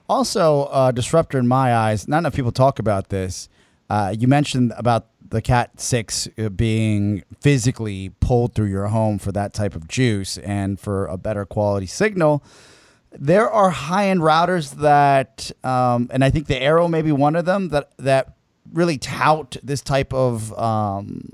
Also, 0.09 0.63
uh, 0.63 0.91
disruptor 0.91 1.37
in 1.37 1.47
my 1.47 1.75
eyes. 1.75 2.07
Not 2.07 2.19
enough 2.19 2.33
people 2.33 2.51
talk 2.51 2.79
about 2.79 3.09
this. 3.09 3.47
Uh, 3.89 4.15
you 4.17 4.27
mentioned 4.27 4.73
about 4.77 5.07
the 5.33 5.41
Cat 5.41 5.81
Six 5.81 6.29
uh, 6.37 6.49
being 6.49 7.23
physically 7.41 8.09
pulled 8.19 8.53
through 8.53 8.67
your 8.67 8.87
home 8.87 9.17
for 9.17 9.31
that 9.31 9.53
type 9.53 9.75
of 9.75 9.87
juice 9.87 10.37
and 10.37 10.79
for 10.79 11.07
a 11.07 11.17
better 11.17 11.43
quality 11.45 11.87
signal. 11.87 12.43
There 13.11 13.49
are 13.49 13.69
high 13.69 14.09
end 14.09 14.21
routers 14.21 14.75
that, 14.77 15.51
um, 15.63 16.09
and 16.11 16.23
I 16.23 16.29
think 16.29 16.47
the 16.47 16.55
Eero 16.55 16.89
may 16.89 17.01
be 17.01 17.11
one 17.11 17.35
of 17.35 17.45
them 17.45 17.69
that 17.69 17.91
that 17.97 18.35
really 18.71 18.97
tout 18.97 19.57
this 19.63 19.81
type 19.81 20.13
of 20.13 20.57
um, 20.57 21.29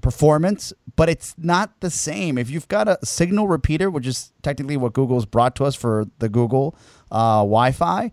performance, 0.00 0.72
but 0.96 1.08
it's 1.08 1.34
not 1.36 1.80
the 1.80 1.90
same. 1.90 2.38
If 2.38 2.50
you've 2.50 2.68
got 2.68 2.88
a 2.88 2.98
signal 3.04 3.46
repeater, 3.46 3.90
which 3.90 4.06
is 4.06 4.32
technically 4.42 4.76
what 4.76 4.92
Google's 4.94 5.26
brought 5.26 5.54
to 5.56 5.64
us 5.64 5.74
for 5.74 6.06
the 6.18 6.28
Google 6.28 6.76
uh, 7.10 7.38
Wi-Fi, 7.40 8.10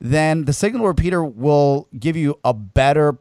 then 0.00 0.44
the 0.44 0.52
signal 0.52 0.86
repeater 0.86 1.24
will 1.24 1.88
give 1.98 2.16
you 2.16 2.38
a 2.44 2.54
better, 2.54 3.18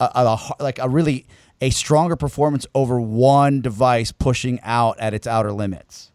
a, 0.00 0.10
a, 0.14 0.62
like 0.62 0.78
a 0.78 0.88
really 0.88 1.26
a 1.60 1.70
stronger 1.70 2.16
performance 2.16 2.66
over 2.74 3.00
one 3.00 3.60
device 3.60 4.12
pushing 4.12 4.58
out 4.62 4.98
at 4.98 5.14
its 5.14 5.26
outer 5.26 5.52
limits. 5.52 6.10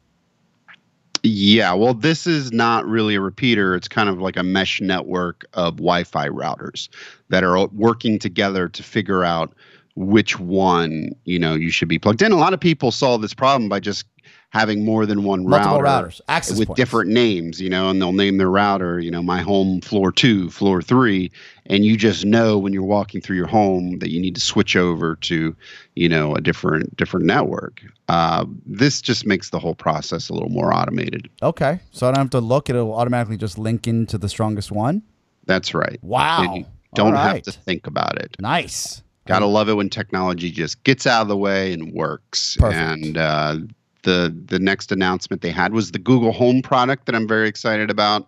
Yeah, 1.24 1.74
well, 1.74 1.96
this 1.96 2.28
is 2.28 2.52
not 2.52 2.86
really 2.86 3.16
a 3.16 3.22
repeater. 3.22 3.76
It's 3.76 3.88
kind 3.88 4.10
of 4.10 4.20
like 4.20 4.38
a 4.38 4.44
mesh 4.44 4.80
network 4.80 5.46
of 5.54 5.78
Wi 5.78 6.04
Fi 6.04 6.30
routers 6.30 6.88
that 7.30 7.44
are 7.44 7.66
working 7.68 8.20
together 8.20 8.70
to 8.70 8.84
figure 8.84 9.24
out 9.24 9.54
which 9.96 10.40
one 10.40 11.16
you 11.24 11.40
know 11.40 11.56
you 11.56 11.72
should 11.72 11.88
be 11.88 11.98
plugged 11.98 12.22
in. 12.22 12.32
A 12.32 12.38
lot 12.38 12.54
of 12.54 12.60
people 12.60 12.92
solve 12.92 13.22
this 13.22 13.34
problem 13.34 13.70
by 13.70 13.80
just 13.80 14.06
having 14.56 14.86
more 14.86 15.06
than 15.06 15.26
one 15.26 15.46
Multiple 15.46 15.82
router 15.82 16.08
routers, 16.08 16.22
access 16.30 16.58
with 16.58 16.70
points. 16.70 16.80
different 16.80 17.12
names, 17.12 17.60
you 17.60 17.70
know, 17.70 17.90
and 17.90 18.02
they'll 18.02 18.14
name 18.14 18.38
their 18.38 18.50
router, 18.50 19.02
you 19.02 19.12
know, 19.12 19.22
my 19.22 19.42
home 19.42 19.82
floor 19.82 20.14
two, 20.14 20.50
floor 20.50 20.82
three, 20.82 21.30
and 21.66 21.84
you 21.84 21.98
just 21.98 22.24
know 22.24 22.58
when 22.58 22.72
you're 22.72 22.82
walking 22.82 23.20
through 23.20 23.36
your 23.36 23.48
home 23.48 24.00
that 24.00 24.12
you 24.12 24.22
need 24.22 24.34
to 24.34 24.40
switch 24.40 24.78
over 24.78 25.18
to, 25.18 25.54
you 25.96 26.08
know, 26.08 26.34
a 26.36 26.40
different 26.40 26.96
different 26.96 27.26
network. 27.26 27.82
Uh, 28.08 28.46
this 28.66 29.02
just 29.02 29.26
makes 29.26 29.50
the 29.50 29.60
whole 29.60 29.76
process 29.76 30.30
a 30.30 30.34
little 30.34 30.48
more 30.48 30.74
automated. 30.74 31.30
Okay, 31.44 31.82
so 31.92 32.08
I 32.08 32.12
don't 32.12 32.20
have 32.20 32.30
to 32.30 32.40
look; 32.40 32.70
it'll 32.70 32.94
automatically 32.94 33.36
just 33.36 33.58
link 33.58 33.90
into 33.90 34.18
the 34.18 34.30
strongest 34.30 34.72
one. 34.72 35.04
That's 35.48 35.74
right. 35.74 36.00
Wow. 36.02 36.44
And 36.44 36.56
you 36.56 36.66
don't 36.94 37.14
All 37.14 37.22
have 37.22 37.42
to 37.42 37.52
think 37.52 37.88
about 37.88 38.18
it. 38.22 38.38
Nice. 38.40 39.04
Gotta 39.28 39.48
love 39.48 39.68
it 39.68 39.74
when 39.74 39.90
technology 39.90 40.50
just 40.50 40.82
gets 40.86 41.06
out 41.06 41.24
of 41.24 41.28
the 41.28 41.36
way 41.36 41.74
and 41.74 41.92
works. 41.92 42.56
Perfect. 42.58 43.06
And 43.06 43.18
uh, 43.18 43.58
the 44.06 44.34
the 44.46 44.60
next 44.60 44.92
announcement 44.92 45.42
they 45.42 45.52
had 45.52 45.74
was 45.74 45.92
the 45.92 46.00
Google 46.00 46.32
Home 46.32 46.62
product 46.62 47.06
that 47.06 47.16
I'm 47.16 47.28
very 47.28 47.50
excited 47.50 47.92
about. 47.92 48.28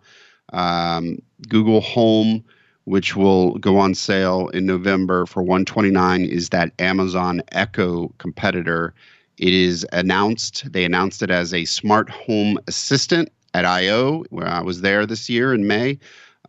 Um, 0.52 1.20
Google 1.48 1.82
Home, 1.82 2.44
which 2.84 3.16
will 3.16 3.58
go 3.60 3.78
on 3.78 3.96
sale 3.96 4.50
in 4.50 4.66
November 4.66 5.26
for 5.26 5.42
129, 5.42 6.26
is 6.26 6.50
that 6.50 6.74
Amazon 6.80 7.42
Echo 7.54 8.14
competitor. 8.18 8.94
It 9.38 9.54
is 9.54 9.86
announced. 9.94 10.72
They 10.72 10.84
announced 10.84 11.22
it 11.22 11.30
as 11.30 11.54
a 11.54 11.66
smart 11.66 12.10
home 12.10 12.58
assistant 12.68 13.32
at 13.54 13.66
I/O, 13.66 14.26
where 14.30 14.48
I 14.48 14.62
was 14.62 14.82
there 14.82 15.06
this 15.06 15.30
year 15.30 15.54
in 15.54 15.68
May. 15.68 16.00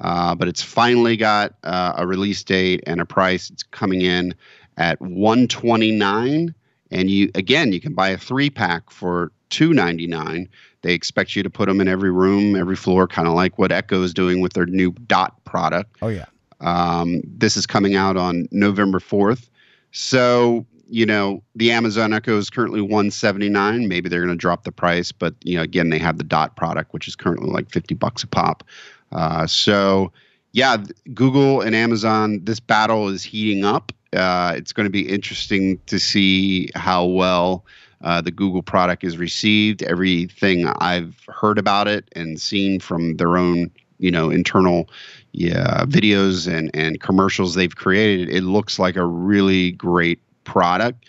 Uh, 0.01 0.35
but 0.35 0.49
it's 0.49 0.63
finally 0.63 1.17
got 1.17 1.55
uh, 1.65 1.93
a 1.97 2.07
release 2.07 2.43
date 2.45 2.83
and 2.87 3.01
a 3.01 3.05
price. 3.05 3.51
It's 3.51 3.65
coming 3.65 4.01
in 4.01 4.35
at 4.77 5.01
129 5.01 6.55
and 6.91 7.11
you 7.11 7.31
again 7.35 7.73
you 7.73 7.81
can 7.81 7.95
buy 7.95 8.09
a 8.09 8.19
three 8.19 8.51
pack 8.51 8.91
for 8.91 9.33
299 9.51 10.49
they 10.83 10.95
expect 10.95 11.35
you 11.35 11.43
to 11.43 11.51
put 11.51 11.67
them 11.67 11.81
in 11.81 11.89
every 11.89 12.11
room 12.11 12.57
every 12.57 12.77
floor 12.77 13.07
kind 13.07 13.29
of 13.29 13.35
like 13.35 13.59
what 13.59 13.73
echo 13.73 14.03
is 14.03 14.15
doing 14.15 14.41
with 14.41 14.53
their 14.53 14.67
new 14.67 14.93
dot 15.07 15.43
product. 15.45 15.97
Oh 16.03 16.09
yeah. 16.09 16.27
um, 16.61 17.21
this 17.25 17.57
is 17.57 17.67
coming 17.67 17.97
out 17.97 18.17
on 18.17 18.49
november 18.51 18.99
4th 18.99 19.49
so 19.93 20.67
you 20.89 21.05
know 21.05 21.43
the 21.55 21.71
amazon 21.71 22.13
echo 22.13 22.37
is 22.39 22.51
currently 22.51 22.81
179 22.81 23.89
maybe 23.89 24.09
they're 24.09 24.25
going 24.25 24.33
to 24.33 24.37
drop 24.37 24.65
the 24.65 24.73
price 24.73 25.13
but 25.13 25.35
you 25.45 25.57
know 25.57 25.63
again 25.63 25.91
they 25.91 25.99
have 25.99 26.19
the 26.19 26.25
dot 26.25 26.57
product 26.57 26.93
which 26.93 27.09
is 27.09 27.17
currently 27.17 27.51
like 27.51 27.71
50 27.71 27.95
bucks 27.95 28.23
a 28.23 28.27
pop. 28.27 28.65
Uh, 29.13 29.47
so 29.47 30.13
yeah 30.53 30.77
google 31.15 31.61
and 31.61 31.75
amazon 31.75 32.41
this 32.45 32.61
battle 32.61 33.09
is 33.09 33.23
heating 33.23 33.65
up 33.65 33.93
uh, 34.15 34.55
it's 34.57 34.73
going 34.73 34.87
to 34.87 34.91
be 34.91 35.09
interesting 35.09 35.81
to 35.87 35.99
see 35.99 36.71
how 36.75 37.05
well 37.05 37.65
uh, 38.03 38.21
the 38.21 38.31
Google 38.31 38.63
product 38.63 39.05
is 39.05 39.19
received. 39.19 39.83
Everything 39.83 40.67
I've 40.67 41.21
heard 41.29 41.59
about 41.59 41.89
it 41.89 42.09
and 42.15 42.41
seen 42.41 42.81
from 42.81 43.17
their 43.17 43.37
own, 43.37 43.71
you 43.99 44.11
know, 44.11 44.31
internal 44.31 44.89
yeah, 45.33 45.85
videos 45.85 46.53
and, 46.53 46.71
and 46.75 47.01
commercials 47.01 47.55
they've 47.55 47.75
created, 47.75 48.29
it 48.29 48.43
looks 48.43 48.79
like 48.79 48.97
a 48.97 49.05
really 49.05 49.73
great 49.73 50.21
product. 50.45 51.05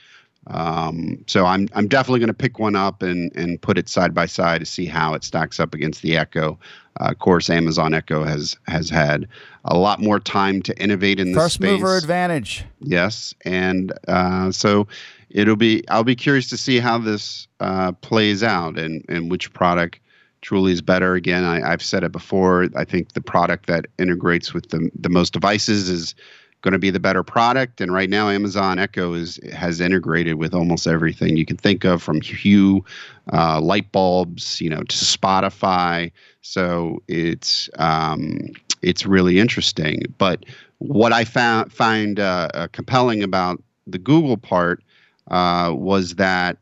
Um, 0.47 1.23
so 1.27 1.45
I'm 1.45 1.67
I'm 1.73 1.87
definitely 1.87 2.19
going 2.19 2.27
to 2.27 2.33
pick 2.33 2.59
one 2.59 2.75
up 2.75 3.03
and 3.03 3.31
and 3.35 3.61
put 3.61 3.77
it 3.77 3.87
side 3.89 4.13
by 4.13 4.25
side 4.25 4.59
to 4.59 4.65
see 4.65 4.85
how 4.85 5.13
it 5.13 5.23
stacks 5.23 5.59
up 5.59 5.73
against 5.73 6.01
the 6.01 6.17
Echo. 6.17 6.57
Uh, 6.99 7.09
of 7.11 7.19
course, 7.19 7.49
Amazon 7.49 7.93
Echo 7.93 8.23
has 8.23 8.57
has 8.67 8.89
had 8.89 9.27
a 9.65 9.77
lot 9.77 10.01
more 10.01 10.19
time 10.19 10.61
to 10.63 10.77
innovate 10.81 11.19
in 11.19 11.33
this 11.33 11.43
First 11.43 11.55
space. 11.55 11.71
mover 11.71 11.97
advantage. 11.97 12.65
Yes, 12.79 13.33
and 13.45 13.93
uh, 14.07 14.51
so 14.51 14.87
it'll 15.29 15.55
be. 15.55 15.87
I'll 15.89 16.03
be 16.03 16.15
curious 16.15 16.49
to 16.49 16.57
see 16.57 16.79
how 16.79 16.97
this 16.97 17.47
uh, 17.59 17.91
plays 17.91 18.41
out 18.41 18.79
and 18.79 19.05
and 19.07 19.29
which 19.29 19.53
product 19.53 19.99
truly 20.41 20.71
is 20.71 20.81
better. 20.81 21.15
Again, 21.15 21.43
I, 21.43 21.71
I've 21.71 21.83
said 21.83 22.03
it 22.03 22.11
before. 22.11 22.67
I 22.75 22.85
think 22.85 23.13
the 23.13 23.21
product 23.21 23.67
that 23.67 23.85
integrates 23.99 24.53
with 24.53 24.69
the 24.69 24.89
the 24.97 25.09
most 25.09 25.33
devices 25.33 25.89
is 25.89 26.15
going 26.61 26.73
to 26.73 26.79
be 26.79 26.89
the 26.89 26.99
better 26.99 27.23
product. 27.23 27.81
And 27.81 27.93
right 27.93 28.09
now, 28.09 28.29
Amazon 28.29 28.79
Echo 28.79 29.13
is 29.13 29.39
has 29.53 29.79
integrated 29.79 30.35
with 30.35 30.53
almost 30.53 30.87
everything 30.87 31.37
you 31.37 31.45
can 31.45 31.57
think 31.57 31.85
of, 31.85 32.03
from 32.03 32.21
Hue, 32.21 32.83
uh, 33.31 33.61
light 33.61 33.91
bulbs, 33.91 34.59
you 34.59 34.69
know, 34.69 34.83
to 34.83 34.95
Spotify. 34.95 36.11
So 36.41 37.01
it's 37.07 37.69
um, 37.77 38.39
it's 38.81 39.05
really 39.05 39.39
interesting. 39.39 40.03
But 40.17 40.45
what 40.79 41.13
I 41.13 41.23
found 41.25 41.71
find 41.71 42.19
uh, 42.19 42.49
uh, 42.53 42.67
compelling 42.71 43.23
about 43.23 43.61
the 43.87 43.99
Google 43.99 44.37
part 44.37 44.83
uh, 45.31 45.73
was 45.75 46.15
that 46.15 46.57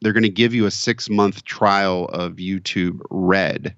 they're 0.00 0.12
going 0.12 0.22
to 0.22 0.28
give 0.28 0.54
you 0.54 0.66
a 0.66 0.70
six 0.70 1.08
month 1.08 1.44
trial 1.44 2.06
of 2.06 2.34
YouTube 2.34 3.00
Red, 3.10 3.74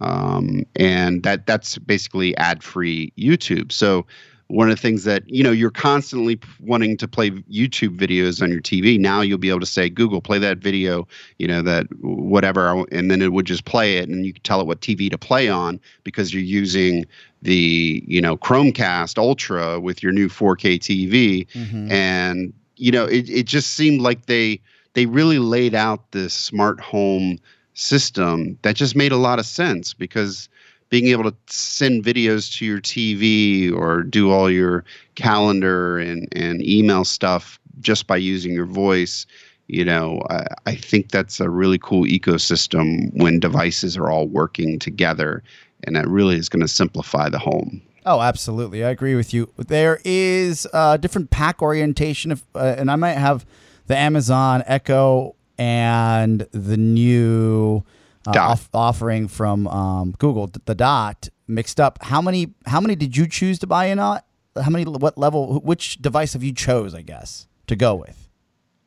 um, 0.00 0.64
and 0.74 1.22
that 1.22 1.46
that's 1.46 1.78
basically 1.78 2.36
ad 2.36 2.62
free 2.62 3.12
YouTube. 3.18 3.72
So 3.72 4.06
one 4.48 4.70
of 4.70 4.76
the 4.76 4.80
things 4.80 5.04
that 5.04 5.28
you 5.28 5.42
know 5.42 5.50
you're 5.50 5.70
constantly 5.70 6.38
wanting 6.60 6.96
to 6.98 7.08
play 7.08 7.30
YouTube 7.30 7.96
videos 7.96 8.40
on 8.42 8.50
your 8.50 8.60
TV. 8.60 8.98
Now 8.98 9.20
you'll 9.20 9.38
be 9.38 9.48
able 9.50 9.60
to 9.60 9.66
say, 9.66 9.88
Google, 9.90 10.20
play 10.20 10.38
that 10.38 10.58
video, 10.58 11.06
you 11.38 11.48
know 11.48 11.62
that 11.62 11.86
whatever, 12.00 12.84
and 12.92 13.10
then 13.10 13.22
it 13.22 13.32
would 13.32 13.46
just 13.46 13.64
play 13.64 13.96
it, 13.96 14.08
and 14.08 14.24
you 14.24 14.32
can 14.32 14.42
tell 14.42 14.60
it 14.60 14.66
what 14.66 14.80
TV 14.80 15.10
to 15.10 15.18
play 15.18 15.48
on 15.48 15.80
because 16.04 16.32
you're 16.32 16.42
using 16.42 17.04
the 17.42 18.04
you 18.06 18.20
know 18.20 18.36
Chromecast 18.36 19.18
Ultra 19.18 19.80
with 19.80 20.02
your 20.02 20.12
new 20.12 20.28
4K 20.28 20.78
TV, 20.78 21.46
Mhm. 21.54 21.90
and 21.90 22.52
you 22.76 22.92
know 22.92 23.04
it 23.04 23.28
it 23.28 23.46
just 23.46 23.72
seemed 23.74 24.00
like 24.00 24.26
they 24.26 24.60
they 24.94 25.06
really 25.06 25.38
laid 25.38 25.74
out 25.74 26.12
this 26.12 26.32
smart 26.32 26.80
home 26.80 27.38
system 27.74 28.56
that 28.62 28.74
just 28.76 28.96
made 28.96 29.12
a 29.12 29.16
lot 29.16 29.38
of 29.38 29.44
sense 29.44 29.92
because 29.92 30.48
being 30.88 31.08
able 31.08 31.24
to 31.24 31.36
send 31.48 32.04
videos 32.04 32.56
to 32.58 32.64
your 32.64 32.80
TV 32.80 33.72
or 33.72 34.02
do 34.02 34.30
all 34.30 34.50
your 34.50 34.84
calendar 35.14 35.98
and, 35.98 36.28
and 36.32 36.62
email 36.64 37.04
stuff 37.04 37.58
just 37.80 38.06
by 38.06 38.16
using 38.16 38.52
your 38.52 38.66
voice, 38.66 39.26
you 39.66 39.84
know, 39.84 40.22
I, 40.30 40.46
I 40.66 40.74
think 40.74 41.10
that's 41.10 41.40
a 41.40 41.50
really 41.50 41.78
cool 41.78 42.04
ecosystem 42.04 43.10
when 43.14 43.40
devices 43.40 43.96
are 43.96 44.10
all 44.10 44.26
working 44.26 44.78
together. 44.78 45.42
And 45.84 45.96
that 45.96 46.08
really 46.08 46.36
is 46.36 46.48
going 46.48 46.62
to 46.62 46.68
simplify 46.68 47.28
the 47.28 47.38
home. 47.38 47.82
Oh, 48.04 48.20
absolutely. 48.20 48.84
I 48.84 48.90
agree 48.90 49.16
with 49.16 49.34
you. 49.34 49.50
There 49.56 50.00
is 50.04 50.66
a 50.72 50.96
different 50.96 51.30
pack 51.30 51.60
orientation, 51.60 52.30
if, 52.30 52.44
uh, 52.54 52.76
and 52.78 52.90
I 52.90 52.96
might 52.96 53.14
have 53.14 53.44
the 53.88 53.96
Amazon 53.96 54.62
Echo 54.66 55.34
and 55.58 56.46
the 56.52 56.76
new. 56.76 57.82
Off- 58.26 58.68
offering 58.72 59.28
from 59.28 59.66
um, 59.68 60.14
Google, 60.18 60.50
the 60.64 60.74
Dot, 60.74 61.28
mixed 61.46 61.80
up. 61.80 61.98
How 62.02 62.20
many? 62.20 62.54
How 62.66 62.80
many 62.80 62.96
did 62.96 63.16
you 63.16 63.28
choose 63.28 63.58
to 63.60 63.66
buy 63.66 63.86
in? 63.86 63.98
Not 63.98 64.26
how 64.62 64.70
many? 64.70 64.84
What 64.84 65.18
level? 65.18 65.60
Which 65.60 66.00
device 66.00 66.32
have 66.32 66.42
you 66.42 66.52
chose? 66.52 66.94
I 66.94 67.02
guess 67.02 67.46
to 67.66 67.76
go 67.76 67.94
with. 67.94 68.28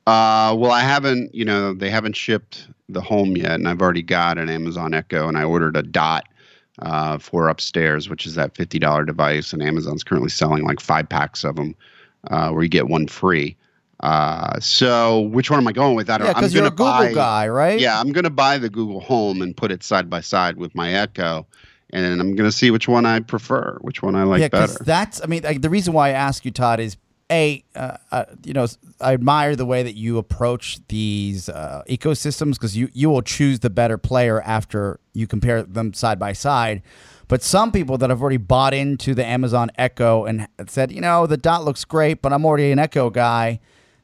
Uh, 0.08 0.55
well, 0.58 0.72
I 0.72 0.81
haven't, 0.81 1.36
you 1.36 1.46
know, 1.46 1.74
they 1.74 1.91
haven't 1.91 2.15
shipped 2.15 2.67
the 2.88 3.01
home 3.01 3.38
yet, 3.38 3.51
and 3.51 3.67
I've 3.67 3.81
already 3.81 4.01
got 4.01 4.39
an 4.39 4.50
Amazon 4.50 4.96
Echo, 4.96 5.27
and 5.27 5.38
I 5.38 5.43
ordered 5.43 5.77
a 5.77 5.84
Dot 5.84 6.27
uh, 6.81 7.19
for 7.19 7.48
upstairs, 7.48 8.10
which 8.10 8.25
is 8.25 8.36
that 8.36 8.55
fifty 8.55 8.79
dollar 8.79 9.05
device, 9.05 9.53
and 9.53 9.62
Amazon's 9.62 10.03
currently 10.03 10.29
selling 10.29 10.63
like 10.63 10.79
five 10.79 11.08
packs 11.08 11.43
of 11.43 11.58
them, 11.58 11.75
uh, 12.31 12.50
where 12.50 12.63
you 12.63 12.69
get 12.69 12.88
one 12.88 13.08
free. 13.08 13.55
Uh, 14.01 14.58
so 14.60 15.22
which 15.22 15.51
one 15.51 15.60
am 15.60 15.68
I 15.68 15.74
going 15.74 15.96
with? 15.96 16.10
I 16.10 16.18
don't. 16.18 16.27
Yeah, 16.27 16.32
I'm 16.32 16.36
because 16.36 16.53
you're 16.53 16.65
a 16.65 16.70
Google 16.70 16.86
buy, 16.86 17.13
guy, 17.13 17.48
right? 17.50 17.79
Yeah, 17.79 18.00
I'm 18.00 18.12
gonna 18.12 18.29
buy 18.29 18.58
the 18.58 18.70
Google 18.70 19.01
Home 19.01 19.41
and 19.41 19.56
put 19.56 19.72
it 19.72 19.84
side 19.84 20.10
by 20.10 20.22
side 20.22 20.58
with 20.58 20.74
my 20.74 20.94
Echo, 20.94 21.46
and 21.89 22.22
I'm 22.22 22.36
gonna 22.36 22.51
see 22.51 22.72
which 22.72 22.88
one 22.88 23.06
I 23.06 23.20
prefer, 23.20 23.77
which 23.82 24.01
one 24.01 24.15
I 24.15 24.24
like 24.24 24.39
yeah, 24.39 24.48
better. 24.48 24.84
that's. 24.86 25.22
I 25.22 25.25
mean, 25.25 25.44
like, 25.44 25.62
the 25.62 25.70
reason 25.70 25.94
why 25.94 26.10
I 26.10 26.12
ask 26.12 26.46
you, 26.46 26.51
Todd, 26.51 26.79
is 26.79 26.96
a. 27.29 27.62
Uh, 27.75 27.98
uh, 28.12 28.25
you 28.46 28.53
know, 28.53 28.68
I 29.01 29.13
admire 29.13 29.58
the 29.58 29.65
way 29.65 29.84
that 29.84 29.96
you 29.96 30.18
approach 30.18 30.79
these 30.88 31.50
uh, 31.50 31.84
ecosystems 31.89 32.53
because 32.53 32.77
you 32.77 32.89
you 32.94 33.10
will 33.10 33.22
choose 33.22 33.60
the 33.60 33.70
better 33.70 33.98
player 33.98 34.41
after 34.44 35.01
you 35.13 35.27
compare 35.27 35.62
them 35.62 35.94
side 35.94 36.20
by 36.20 36.32
side. 36.32 36.84
But 37.27 37.44
some 37.44 37.72
people 37.74 37.98
that 37.98 38.10
have 38.10 38.22
already 38.22 38.38
bought 38.38 38.74
into 38.74 39.13
the 39.13 39.25
Amazon 39.25 39.70
Echo 39.77 40.25
and 40.25 40.48
said, 40.68 40.91
you 40.91 41.00
know, 41.00 41.27
the 41.27 41.38
Dot 41.38 41.63
looks 41.63 41.86
great, 41.86 42.24
but 42.24 42.34
I'm 42.34 42.44
already 42.44 42.72
an 42.72 42.79
Echo 42.79 43.10
guy. 43.12 43.60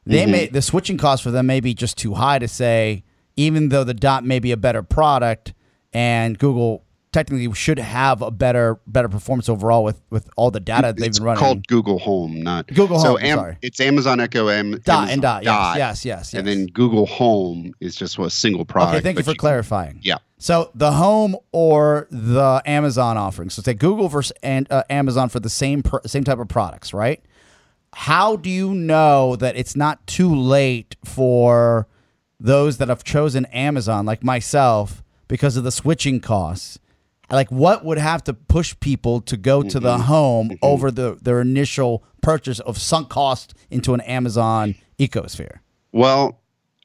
They 0.06 0.26
may 0.26 0.46
the 0.46 0.62
switching 0.62 0.98
cost 0.98 1.22
for 1.22 1.30
them 1.30 1.46
may 1.46 1.60
be 1.60 1.74
just 1.74 1.98
too 1.98 2.14
high 2.14 2.38
to 2.38 2.48
say, 2.48 3.04
even 3.36 3.68
though 3.70 3.84
the 3.84 3.94
Dot 3.94 4.24
may 4.24 4.38
be 4.38 4.52
a 4.52 4.56
better 4.56 4.82
product 4.82 5.52
and 5.92 6.38
Google 6.38 6.84
technically 7.16 7.50
should 7.54 7.78
have 7.78 8.20
a 8.20 8.30
better 8.30 8.78
better 8.86 9.08
performance 9.08 9.48
overall 9.48 9.82
with 9.82 10.02
with 10.10 10.28
all 10.36 10.50
the 10.50 10.60
data 10.60 10.92
they've 10.96 11.12
been 11.12 11.24
running. 11.24 11.40
called 11.40 11.66
Google 11.66 11.98
Home, 11.98 12.42
not 12.42 12.66
Google 12.68 13.00
so 13.00 13.16
Home, 13.16 13.34
sorry. 13.34 13.58
It's 13.62 13.80
Amazon 13.80 14.20
Echo 14.20 14.50
Am, 14.50 14.72
Dot 14.72 14.88
Amazon 14.88 15.08
and 15.10 15.22
dot, 15.22 15.42
Dot, 15.42 15.76
yes, 15.78 16.04
yes, 16.04 16.04
yes, 16.04 16.34
and 16.34 16.46
yes. 16.46 16.54
then 16.54 16.66
Google 16.66 17.06
Home 17.06 17.72
is 17.80 17.96
just 17.96 18.18
a 18.18 18.28
single 18.28 18.64
product. 18.66 18.96
okay, 18.96 19.02
thank 19.02 19.18
you 19.18 19.24
for 19.24 19.34
clarifying. 19.34 19.98
Yeah. 20.02 20.18
So 20.38 20.70
the 20.74 20.92
home 20.92 21.36
or 21.52 22.06
the 22.10 22.60
Amazon 22.66 23.16
offering. 23.16 23.48
So 23.48 23.62
say 23.62 23.72
Google 23.72 24.08
versus 24.08 24.36
and, 24.42 24.70
uh, 24.70 24.84
Amazon 24.90 25.30
for 25.30 25.40
the 25.40 25.48
same 25.48 25.82
pr- 25.82 26.06
same 26.06 26.24
type 26.24 26.38
of 26.38 26.48
products, 26.48 26.92
right? 26.92 27.24
How 27.98 28.36
do 28.36 28.50
you 28.50 28.74
know 28.74 29.36
that 29.36 29.56
it's 29.56 29.74
not 29.74 30.06
too 30.06 30.32
late 30.32 30.96
for 31.02 31.88
those 32.38 32.76
that 32.76 32.88
have 32.88 33.02
chosen 33.04 33.46
Amazon, 33.46 34.04
like 34.04 34.22
myself, 34.22 35.02
because 35.28 35.56
of 35.56 35.64
the 35.64 35.72
switching 35.72 36.20
costs? 36.20 36.78
Like, 37.30 37.50
what 37.50 37.86
would 37.86 37.96
have 37.96 38.22
to 38.24 38.34
push 38.34 38.78
people 38.80 39.22
to 39.22 39.38
go 39.38 39.62
to 39.62 39.80
the 39.80 39.96
home 39.96 40.58
over 40.60 40.90
the 40.90 41.18
their 41.22 41.40
initial 41.40 42.04
purchase 42.20 42.60
of 42.60 42.76
sunk 42.76 43.08
cost 43.08 43.54
into 43.70 43.94
an 43.94 44.02
Amazon 44.02 44.74
ecosphere? 45.00 45.60
Well, 45.92 46.38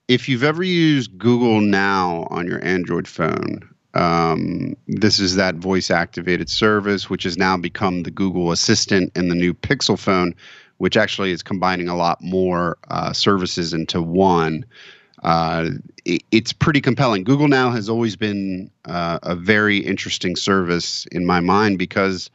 if 0.08 0.30
you've 0.30 0.46
ever 0.46 0.63
used 0.63 1.18
Google 1.18 1.60
Now 1.60 2.25
on 2.32 2.48
your 2.48 2.63
Android 2.63 3.06
phone, 3.06 3.70
um, 3.96 4.77
this 4.88 5.20
is 5.20 5.36
that 5.36 5.56
voice 5.56 5.91
activated 5.91 6.50
service, 6.50 7.10
which 7.10 7.24
has 7.24 7.38
now 7.38 7.58
become 7.58 8.03
the 8.03 8.12
Google 8.12 8.53
Assistant 8.53 9.12
in 9.18 9.27
the 9.27 9.36
new 9.36 9.53
Pixel 9.53 10.00
phone, 10.00 10.34
which 10.82 10.98
actually 10.98 11.30
is 11.30 11.44
combining 11.44 11.88
a 11.88 11.96
lot 11.96 12.20
more 12.24 12.76
uh, 12.90 13.14
services 13.14 13.72
into 13.72 14.02
one. 14.02 14.66
Uh, 15.22 15.70
it, 16.06 16.24
it's 16.32 16.52
pretty 16.52 16.82
compelling. 16.82 17.24
Google 17.24 17.48
Now 17.48 17.70
has 17.70 17.88
always 17.88 18.16
been 18.16 18.72
uh, 18.86 19.20
a 19.22 19.36
very 19.36 19.78
interesting 19.78 20.36
service 20.36 21.06
in 21.12 21.24
my 21.24 21.40
mind 21.40 21.78
because 21.78 22.32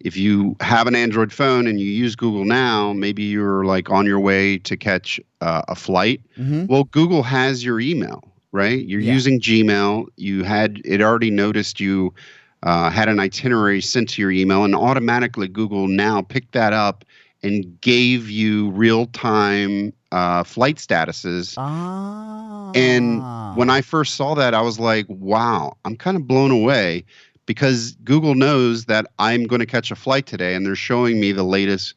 if 0.00 0.16
you 0.16 0.56
have 0.60 0.86
an 0.86 0.94
Android 0.94 1.34
phone 1.34 1.66
and 1.66 1.78
you 1.78 1.84
use 1.86 2.16
Google 2.16 2.46
Now, 2.46 2.94
maybe 2.94 3.24
you're 3.24 3.66
like 3.66 3.90
on 3.90 4.06
your 4.06 4.20
way 4.20 4.56
to 4.56 4.74
catch 4.74 5.20
uh, 5.42 5.60
a 5.68 5.74
flight. 5.74 6.22
Well, 6.38 6.84
Google 6.84 7.22
has 7.22 7.62
your 7.62 7.78
email, 7.78 8.24
right? 8.52 8.82
You're 8.86 9.00
Yeah. 9.02 9.12
using 9.12 9.38
Gmail. 9.38 10.06
You 10.16 10.44
had 10.44 10.80
it 10.86 11.02
already 11.02 11.30
noticed 11.30 11.78
you 11.78 12.14
uh, 12.62 12.88
had 12.88 13.10
an 13.10 13.20
itinerary 13.20 13.82
sent 13.82 14.08
to 14.14 14.22
your 14.22 14.30
email, 14.30 14.64
and 14.64 14.74
automatically 14.74 15.46
Google 15.48 15.88
Now 15.88 16.22
picked 16.22 16.52
that 16.52 16.72
up 16.72 17.04
and 17.42 17.80
gave 17.80 18.30
you 18.30 18.70
real 18.70 19.06
time 19.06 19.92
uh, 20.12 20.44
flight 20.44 20.76
statuses. 20.76 21.54
Ah. 21.56 22.70
And 22.74 23.56
when 23.56 23.70
I 23.70 23.80
first 23.80 24.14
saw 24.14 24.34
that, 24.34 24.54
I 24.54 24.60
was 24.60 24.78
like, 24.78 25.06
wow, 25.08 25.76
I'm 25.84 25.96
kind 25.96 26.16
of 26.16 26.26
blown 26.26 26.50
away 26.50 27.04
because 27.46 27.92
Google 28.04 28.34
knows 28.34 28.84
that 28.86 29.06
I'm 29.18 29.44
going 29.44 29.60
to 29.60 29.66
catch 29.66 29.90
a 29.90 29.96
flight 29.96 30.26
today 30.26 30.54
and 30.54 30.64
they're 30.64 30.76
showing 30.76 31.20
me 31.20 31.32
the 31.32 31.42
latest 31.42 31.94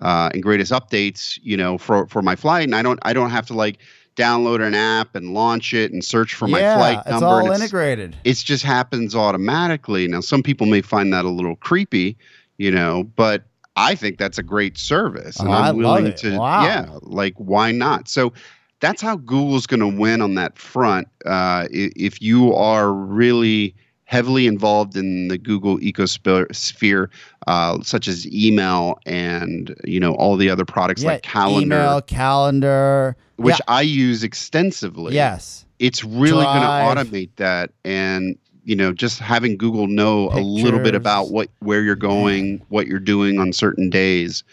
uh, 0.00 0.30
and 0.32 0.42
greatest 0.42 0.72
updates, 0.72 1.38
you 1.42 1.56
know, 1.56 1.78
for, 1.78 2.06
for 2.06 2.22
my 2.22 2.36
flight. 2.36 2.64
And 2.64 2.74
I 2.74 2.82
don't, 2.82 2.98
I 3.02 3.12
don't 3.12 3.30
have 3.30 3.46
to 3.46 3.54
like 3.54 3.78
download 4.16 4.66
an 4.66 4.74
app 4.74 5.14
and 5.14 5.34
launch 5.34 5.74
it 5.74 5.92
and 5.92 6.02
search 6.02 6.34
for 6.34 6.48
my 6.48 6.58
yeah, 6.58 6.76
flight 6.76 6.98
it's 7.00 7.10
number. 7.10 7.26
all 7.26 7.50
it's, 7.50 7.60
integrated. 7.60 8.16
it 8.24 8.34
just 8.34 8.64
happens 8.64 9.14
automatically. 9.14 10.08
Now, 10.08 10.20
some 10.20 10.42
people 10.42 10.66
may 10.66 10.80
find 10.80 11.12
that 11.12 11.24
a 11.24 11.30
little 11.30 11.56
creepy, 11.56 12.16
you 12.56 12.70
know, 12.70 13.04
but 13.04 13.44
I 13.76 13.94
think 13.94 14.18
that's 14.18 14.38
a 14.38 14.42
great 14.42 14.78
service, 14.78 15.38
and 15.38 15.48
Oh, 15.48 15.52
I'm 15.52 15.76
willing 15.76 16.12
to, 16.14 16.38
Wow. 16.38 16.64
yeah, 16.64 16.88
like 17.02 17.34
why 17.36 17.72
not? 17.72 18.08
So 18.08 18.32
that's 18.80 19.02
how 19.02 19.16
Google's 19.16 19.66
going 19.66 19.80
to 19.80 19.88
win 19.88 20.20
on 20.20 20.34
that 20.34 20.58
front. 20.58 21.08
Uh, 21.24 21.66
if 21.70 22.20
you 22.20 22.54
are 22.54 22.92
really 22.92 23.74
heavily 24.04 24.46
involved 24.46 24.96
in 24.96 25.28
the 25.28 25.36
Google 25.36 25.78
ecosphere, 25.78 27.08
uh, 27.46 27.78
such 27.82 28.08
as 28.08 28.26
email 28.32 28.98
and 29.04 29.74
you 29.84 30.00
know 30.00 30.14
all 30.14 30.36
the 30.36 30.48
other 30.48 30.64
products 30.64 31.02
yeah, 31.02 31.12
like 31.12 31.22
Calendar, 31.22 31.76
email, 31.76 32.02
calendar, 32.02 33.16
which 33.36 33.54
yeah, 33.54 33.74
I 33.74 33.82
use 33.82 34.22
extensively 34.22 35.14
yes. 35.14 35.66
it's 35.78 36.02
really 36.04 36.44
going 36.44 36.62
to 36.62 36.66
automate 36.66 37.30
that 37.36 37.72
and 37.84 38.38
you 38.66 38.76
know 38.76 38.92
just 38.92 39.18
having 39.18 39.56
google 39.56 39.86
know 39.86 40.28
a 40.30 40.40
little 40.40 40.80
bit 40.80 40.94
about 40.94 41.30
what 41.30 41.48
where 41.60 41.82
you're 41.82 41.94
going 41.96 42.60
what 42.68 42.86
you're 42.86 42.98
doing 42.98 43.38
on 43.38 43.52
certain 43.52 43.88
days 43.88 44.44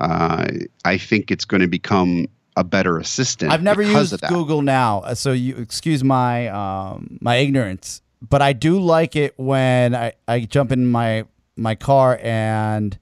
uh, 0.00 0.46
i 0.84 0.96
think 0.96 1.30
it's 1.30 1.44
going 1.44 1.60
to 1.60 1.68
become 1.68 2.28
a 2.56 2.62
better 2.64 2.98
assistant 2.98 3.50
I've 3.50 3.62
never 3.62 3.82
used. 3.82 4.20
Google 4.28 4.62
now, 4.62 5.00
uh, 5.00 5.14
so 5.16 5.32
you 5.32 5.56
excuse 5.56 6.04
my 6.04 6.46
um, 6.48 7.18
my 7.20 7.36
ignorance, 7.36 8.00
but 8.22 8.42
I 8.42 8.52
do 8.52 8.78
like 8.78 9.16
it 9.16 9.34
when 9.36 9.94
I, 9.94 10.12
I 10.28 10.40
jump 10.40 10.70
in 10.70 10.86
my 10.86 11.24
my 11.56 11.74
car 11.74 12.18
and 12.22 12.96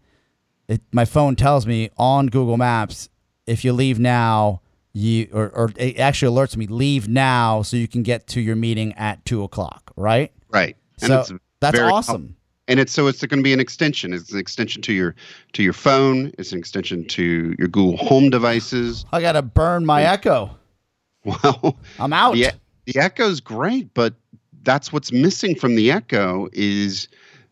it, 0.68 0.81
my 0.92 1.05
phone 1.05 1.37
tells 1.37 1.66
me 1.66 1.90
on 1.98 2.29
Google 2.29 2.57
Maps 2.57 3.09
if 3.46 3.64
you 3.64 3.72
leave 3.72 3.98
now, 3.98 4.62
you 4.92 5.29
or, 5.33 5.51
or 5.51 5.72
it 5.77 5.98
actually 5.98 6.35
alerts 6.35 6.57
me 6.57 6.66
leave 6.66 7.09
now 7.09 7.62
so 7.62 7.77
you 7.77 7.88
can 7.88 8.03
get 8.03 8.27
to 8.29 8.40
your 8.40 8.57
meeting 8.57 8.92
at 8.94 9.25
two 9.25 9.42
o'clock, 9.42 9.92
right? 9.96 10.33
Right 10.52 10.76
and 11.00 11.08
so 11.08 11.20
it's 11.20 11.32
that's 11.60 11.78
awesome. 11.78 12.36
and 12.68 12.80
it's 12.80 12.92
so 12.92 13.06
it's 13.06 13.24
going 13.24 13.38
to 13.38 13.44
be 13.44 13.52
an 13.52 13.60
extension 13.60 14.12
it's 14.12 14.32
an 14.32 14.38
extension 14.38 14.82
to 14.82 14.92
your 14.92 15.14
to 15.52 15.62
your 15.62 15.72
phone 15.72 16.32
it's 16.38 16.52
an 16.52 16.58
extension 16.58 17.04
to 17.06 17.54
your 17.58 17.68
google 17.68 17.96
home 17.96 18.30
devices 18.30 19.04
I 19.12 19.20
gotta 19.20 19.42
burn 19.42 19.86
my 19.86 20.02
Echo. 20.04 20.50
well 21.24 21.76
I'm 21.98 22.12
out. 22.12 22.36
Yeah, 22.36 22.52
The, 22.86 22.92
the 22.92 23.00
Echo's 23.00 23.40
great, 23.40 23.94
but 23.94 24.14
that's 24.62 24.92
what's 24.92 25.12
missing 25.12 25.54
from 25.54 25.74
the 25.74 25.90
Echo 25.90 26.48
is 26.52 27.08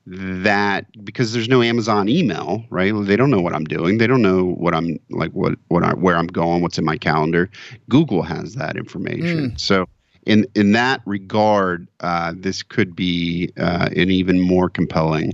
that 0.07 0.87
because 1.05 1.33
there's 1.33 1.49
no 1.49 1.63
Amazon 1.63 2.09
email, 2.09 2.65
right? 2.71 2.93
They 3.05 3.17
don't 3.17 3.31
know 3.31 3.41
what 3.41 3.55
I'm 3.55 3.65
doing. 3.65 3.99
They 3.99 4.07
don't 4.07 4.23
know 4.23 4.45
what 4.45 4.75
I'm 4.75 4.99
like, 5.11 5.31
what 5.33 5.55
what 5.69 5.85
I, 5.85 5.95
where 5.95 6.17
I'm 6.17 6.27
going, 6.27 6.63
what's 6.63 6.79
in 6.79 6.85
my 6.85 6.97
calendar. 6.97 7.51
Google 7.89 8.23
has 8.23 8.55
that 8.55 8.77
information. 8.77 9.51
Hmm. 9.51 9.57
So 9.57 9.89
in 10.27 10.47
in 10.55 10.73
that 10.73 11.01
regard, 11.07 11.87
uh, 12.01 12.33
this 12.37 12.63
could 12.63 12.95
be 12.95 13.53
uh, 13.59 13.89
an 13.97 14.11
even 14.11 14.41
more 14.41 14.69
compelling 14.69 15.33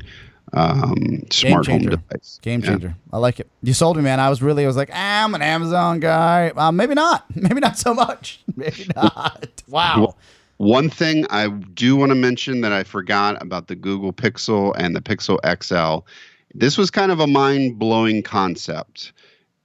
um, 0.52 1.22
smart 1.30 1.66
home 1.66 1.82
device. 1.82 2.38
Game 2.42 2.60
Yeah. 2.60 2.70
changer. 2.70 2.94
I 3.12 3.18
like 3.18 3.40
it. 3.40 3.48
You 3.62 3.74
sold 3.74 3.96
me, 3.96 4.02
man. 4.02 4.20
I 4.20 4.30
was 4.30 4.42
really, 4.42 4.64
I 4.64 4.66
was 4.66 4.76
like, 4.76 4.90
ah, 4.92 5.24
I'm 5.24 5.34
an 5.34 5.42
Amazon 5.42 6.00
guy. 6.00 6.50
Uh, 6.56 6.72
maybe 6.72 6.94
not. 6.94 7.24
Maybe 7.36 7.60
not 7.60 7.76
so 7.78 7.92
much. 7.94 8.40
Maybe 8.56 8.86
not. 8.94 9.48
Wow. 9.68 9.98
Well, 10.00 10.16
One 10.58 10.88
thing 10.88 11.26
I 11.28 11.48
do 11.48 11.96
want 11.96 12.10
to 12.10 12.14
mention 12.14 12.60
that 12.60 12.72
I 12.72 12.84
forgot 12.84 13.42
about 13.42 13.66
the 13.66 13.74
Google 13.74 14.12
Pixel 14.12 14.72
and 14.78 14.94
the 14.94 15.00
Pixel 15.02 15.38
XL. 15.62 16.06
This 16.54 16.78
was 16.78 16.90
kind 16.90 17.10
of 17.10 17.18
a 17.20 17.26
mind 17.26 17.78
blowing 17.78 18.22
concept. 18.22 19.12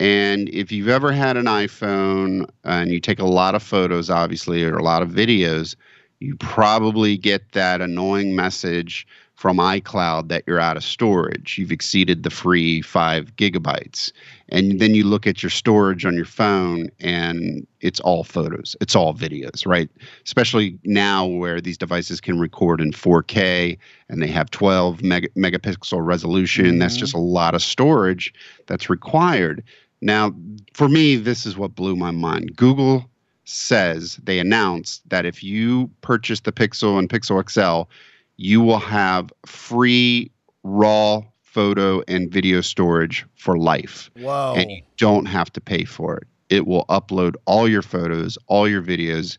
And 0.01 0.49
if 0.49 0.71
you've 0.71 0.87
ever 0.87 1.11
had 1.11 1.37
an 1.37 1.45
iPhone 1.45 2.49
and 2.63 2.89
you 2.89 2.99
take 2.99 3.19
a 3.19 3.25
lot 3.25 3.53
of 3.53 3.61
photos, 3.61 4.09
obviously, 4.09 4.63
or 4.63 4.75
a 4.75 4.81
lot 4.81 5.03
of 5.03 5.09
videos, 5.09 5.75
you 6.19 6.35
probably 6.37 7.17
get 7.17 7.51
that 7.51 7.81
annoying 7.81 8.35
message 8.35 9.05
from 9.35 9.57
iCloud 9.57 10.27
that 10.29 10.43
you're 10.47 10.59
out 10.59 10.75
of 10.75 10.83
storage. 10.83 11.59
You've 11.59 11.71
exceeded 11.71 12.23
the 12.23 12.31
free 12.31 12.81
five 12.81 13.35
gigabytes. 13.35 14.11
And 14.49 14.79
then 14.79 14.95
you 14.95 15.03
look 15.03 15.27
at 15.27 15.43
your 15.43 15.51
storage 15.51 16.03
on 16.03 16.15
your 16.15 16.25
phone 16.25 16.89
and 16.99 17.67
it's 17.79 17.99
all 17.99 18.23
photos, 18.23 18.75
it's 18.81 18.95
all 18.95 19.13
videos, 19.13 19.67
right? 19.67 19.89
Especially 20.25 20.79
now 20.83 21.27
where 21.27 21.61
these 21.61 21.77
devices 21.77 22.19
can 22.19 22.39
record 22.39 22.81
in 22.81 22.91
4K 22.91 23.77
and 24.09 24.21
they 24.21 24.27
have 24.27 24.49
12 24.49 25.03
mega, 25.03 25.29
megapixel 25.29 26.03
resolution. 26.03 26.65
Mm-hmm. 26.65 26.79
That's 26.79 26.97
just 26.97 27.13
a 27.13 27.19
lot 27.19 27.53
of 27.53 27.61
storage 27.61 28.33
that's 28.65 28.89
required. 28.89 29.63
Now, 30.01 30.33
for 30.73 30.89
me, 30.89 31.15
this 31.15 31.45
is 31.45 31.57
what 31.57 31.75
blew 31.75 31.95
my 31.95 32.11
mind. 32.11 32.55
Google 32.55 33.09
says 33.43 34.19
they 34.23 34.39
announced 34.39 35.07
that 35.09 35.25
if 35.25 35.43
you 35.43 35.89
purchase 36.01 36.41
the 36.41 36.51
Pixel 36.51 36.97
and 36.97 37.09
Pixel 37.09 37.49
XL, 37.49 37.89
you 38.37 38.61
will 38.61 38.79
have 38.79 39.31
free 39.45 40.31
raw 40.63 41.21
photo 41.41 42.01
and 42.07 42.31
video 42.31 42.61
storage 42.61 43.25
for 43.35 43.57
life. 43.57 44.09
Whoa. 44.17 44.53
And 44.55 44.71
you 44.71 44.81
don't 44.97 45.25
have 45.25 45.51
to 45.53 45.61
pay 45.61 45.83
for 45.83 46.17
it. 46.17 46.23
It 46.49 46.65
will 46.65 46.85
upload 46.85 47.35
all 47.45 47.67
your 47.67 47.81
photos, 47.81 48.37
all 48.47 48.67
your 48.67 48.81
videos 48.81 49.37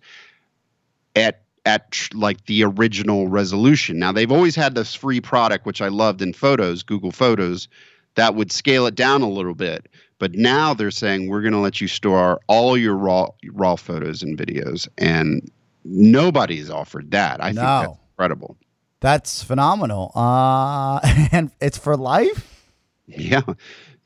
at 1.16 1.42
at 1.64 2.08
like 2.12 2.46
the 2.46 2.64
original 2.64 3.28
resolution. 3.28 3.98
Now 3.98 4.12
they've 4.12 4.32
always 4.32 4.56
had 4.56 4.74
this 4.74 4.94
free 4.94 5.20
product 5.20 5.64
which 5.64 5.80
I 5.80 5.88
loved 5.88 6.20
in 6.20 6.32
Photos, 6.32 6.82
Google 6.82 7.12
Photos, 7.12 7.68
that 8.14 8.34
would 8.34 8.50
scale 8.50 8.86
it 8.86 8.94
down 8.94 9.22
a 9.22 9.28
little 9.28 9.54
bit. 9.54 9.88
But 10.22 10.36
now 10.36 10.72
they're 10.72 10.92
saying 10.92 11.28
we're 11.30 11.40
going 11.40 11.52
to 11.52 11.58
let 11.58 11.80
you 11.80 11.88
store 11.88 12.38
all 12.46 12.78
your 12.78 12.94
raw 12.94 13.26
raw 13.54 13.74
photos 13.74 14.22
and 14.22 14.38
videos 14.38 14.86
and 14.96 15.50
nobody's 15.84 16.70
offered 16.70 17.10
that. 17.10 17.42
I 17.42 17.50
no. 17.50 17.60
think 17.60 17.64
that's 17.64 17.98
incredible. 18.12 18.56
That's 19.00 19.42
phenomenal. 19.42 20.12
Uh, 20.14 21.00
and 21.32 21.50
it's 21.60 21.76
for 21.76 21.96
life? 21.96 22.70
Yeah, 23.08 23.42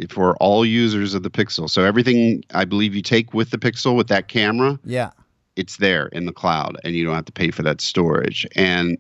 for 0.09 0.37
all 0.37 0.65
users 0.65 1.13
of 1.13 1.23
the 1.23 1.29
Pixel. 1.29 1.69
So 1.69 1.85
everything 1.85 2.43
I 2.55 2.65
believe 2.65 2.95
you 2.95 3.03
take 3.03 3.35
with 3.35 3.51
the 3.51 3.59
Pixel 3.59 3.95
with 3.95 4.09
that 4.09 4.29
camera, 4.29 4.81
yeah, 4.87 5.11
it's 5.57 5.77
there 5.77 6.07
in 6.07 6.25
the 6.25 6.33
cloud, 6.33 6.79
and 6.83 6.95
you 6.95 7.05
don't 7.05 7.15
have 7.15 7.27
to 7.27 7.33
pay 7.33 7.51
for 7.51 7.63
that 7.65 7.83
storage. 7.83 8.47
And 8.57 8.97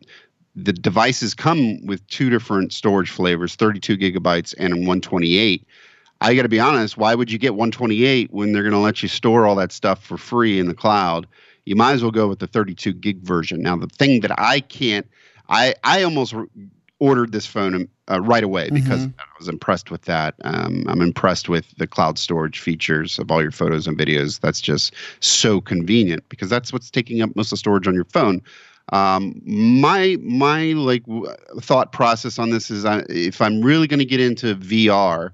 the 0.55 0.75
devices 0.75 1.33
come 1.33 1.79
with 1.87 2.07
two 2.09 2.29
different 2.29 2.75
storage 2.75 3.09
flavors: 3.09 3.57
32 3.57 3.97
gigabytes 3.97 4.55
and 4.59 4.75
128. 4.81 5.67
I 6.21 6.35
got 6.35 6.43
to 6.43 6.49
be 6.49 6.61
honest. 6.61 6.97
Why 6.97 7.15
would 7.15 7.31
you 7.31 7.39
get 7.39 7.55
128 7.55 8.33
when 8.33 8.53
they're 8.53 8.63
going 8.63 8.73
to 8.73 8.79
let 8.79 9.03
you 9.03 9.09
store 9.09 9.47
all 9.47 9.57
that 9.57 9.73
stuff 9.73 10.03
for 10.03 10.17
free 10.17 10.59
in 10.59 10.67
the 10.67 10.75
cloud? 10.75 11.27
You 11.65 11.77
might 11.77 11.93
as 11.93 12.03
well 12.03 12.13
go 12.13 12.29
with 12.29 12.39
the 12.39 12.47
32 12.47 12.93
gig 12.95 13.21
version. 13.23 13.61
Now, 13.61 13.77
the 13.77 13.89
thing 13.89 14.21
that 14.21 14.39
I 14.39 14.61
can't 14.61 15.07
I 15.49 15.75
I 15.85 16.03
almost 16.03 16.35
ordered 16.99 17.33
this 17.33 17.47
phone 17.47 17.89
uh, 18.11 18.21
right 18.21 18.45
away 18.45 18.71
because 18.71 19.07
mm-hmm. 19.07 19.21
I 19.21 19.25
was 19.39 19.49
impressed 19.49 19.91
with 19.91 20.03
that. 20.03 20.35
Um, 20.45 20.85
I'm 20.89 21.01
impressed 21.01 21.49
with 21.49 21.77
the 21.77 21.87
cloud 21.87 22.19
storage 22.19 22.59
features 22.59 23.19
of 23.19 23.31
all 23.31 23.43
your 23.43 23.51
photos 23.51 23.87
and 23.87 23.99
videos. 23.99 24.41
That's 24.41 24.61
just 24.61 24.95
so 25.21 25.61
convenient 25.61 26.27
because 26.29 26.49
that's 26.49 26.73
what's 26.73 26.91
taking 26.91 27.21
up 27.21 27.35
most 27.37 27.49
of 27.49 27.51
the 27.51 27.57
storage 27.59 27.87
on 27.87 27.95
your 27.95 28.05
phone. 28.05 28.43
Um, 28.93 29.41
my 29.45 30.17
my 30.23 30.73
like 30.73 31.05
w- 31.07 31.33
thought 31.61 31.93
process 31.93 32.39
on 32.39 32.51
this 32.51 32.71
is 32.71 32.85
I, 32.85 33.03
if 33.09 33.41
I'm 33.41 33.61
really 33.61 33.89
going 33.89 33.99
to 33.99 34.07
get 34.07 34.21
into 34.21 34.55
VR, 34.55 35.33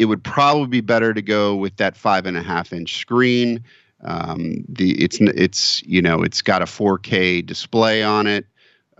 it 0.00 0.06
would 0.06 0.24
probably 0.24 0.66
be 0.66 0.80
better 0.80 1.14
to 1.14 1.22
go 1.22 1.54
with 1.54 1.76
that 1.76 1.96
five 1.96 2.26
and 2.26 2.36
a 2.36 2.42
half 2.42 2.72
inch 2.72 2.96
screen. 2.96 3.62
Um, 4.02 4.64
the 4.68 4.92
it's 5.02 5.20
it's 5.20 5.82
you 5.82 6.00
know 6.00 6.22
it's 6.22 6.40
got 6.40 6.62
a 6.62 6.64
4K 6.64 7.44
display 7.44 8.02
on 8.02 8.26
it 8.26 8.46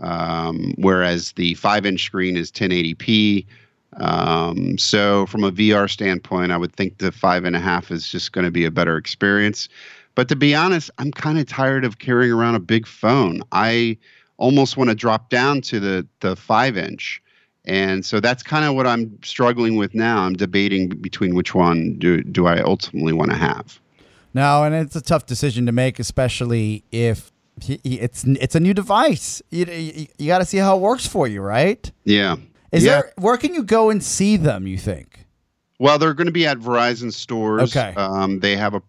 um, 0.00 0.74
whereas 0.78 1.32
the 1.32 1.54
five 1.54 1.86
inch 1.86 2.04
screen 2.04 2.36
is 2.36 2.50
1080p. 2.50 3.46
Um, 3.94 4.78
so, 4.78 5.26
from 5.26 5.44
a 5.44 5.50
VR 5.50 5.90
standpoint, 5.90 6.52
I 6.52 6.56
would 6.56 6.72
think 6.72 6.98
the 6.98 7.12
five 7.12 7.44
and 7.44 7.56
a 7.56 7.60
half 7.60 7.90
is 7.90 8.08
just 8.08 8.32
going 8.32 8.44
to 8.44 8.50
be 8.50 8.64
a 8.64 8.70
better 8.70 8.96
experience. 8.96 9.68
But 10.14 10.28
to 10.28 10.36
be 10.36 10.54
honest, 10.54 10.90
I'm 10.98 11.10
kind 11.10 11.38
of 11.38 11.46
tired 11.46 11.84
of 11.84 11.98
carrying 11.98 12.32
around 12.32 12.54
a 12.54 12.60
big 12.60 12.86
phone. 12.86 13.42
I 13.52 13.98
almost 14.38 14.76
want 14.76 14.90
to 14.90 14.96
drop 14.96 15.28
down 15.28 15.60
to 15.62 15.80
the 15.80 16.06
the 16.20 16.36
five 16.36 16.76
inch. 16.76 17.22
And 17.66 18.05
so 18.05 18.20
that's 18.20 18.42
kind 18.42 18.64
of 18.64 18.75
what 18.75 18.87
I'm 18.87 19.18
struggling 19.23 19.77
with 19.77 19.94
now. 19.94 20.23
I'm 20.23 20.35
debating 20.35 20.88
between 20.88 21.35
which 21.35 21.55
one 21.55 21.99
do 21.99 22.23
do 22.23 22.46
I 22.46 22.61
ultimately 22.61 23.12
want 23.12 23.31
to 23.31 23.37
have. 23.37 23.79
No, 24.33 24.64
and 24.64 24.75
it's 24.75 24.96
a 24.96 25.01
tough 25.01 25.27
decision 25.27 25.66
to 25.66 25.73
make, 25.73 25.99
especially 25.99 26.85
if 26.90 27.33
it's 27.68 28.25
it's 28.25 28.55
a 28.55 28.61
new 28.61 28.75
device. 28.75 29.42
You 29.51 29.66
you, 29.66 30.07
you 30.18 30.27
got 30.27 30.38
to 30.38 30.44
see 30.44 30.59
how 30.59 30.77
it 30.77 30.81
works 30.81 31.07
for 31.07 31.27
you, 31.27 31.42
right? 31.42 31.90
Yeah. 32.05 32.37
Is 32.73 32.85
yeah. 32.85 32.92
there 32.92 33.12
where 33.16 33.37
can 33.37 33.55
you 33.55 33.62
go 33.62 33.90
and 33.90 34.03
see 34.03 34.37
them? 34.37 34.66
You 34.66 34.79
think? 34.79 35.19
Well, 35.80 35.98
they're 35.98 36.12
going 36.12 36.26
to 36.26 36.32
be 36.32 36.46
at 36.46 36.58
Verizon 36.58 37.10
stores. 37.10 37.74
Okay. 37.74 37.94
Um, 37.96 38.40
they 38.40 38.54
have 38.54 38.74
a, 38.74 38.82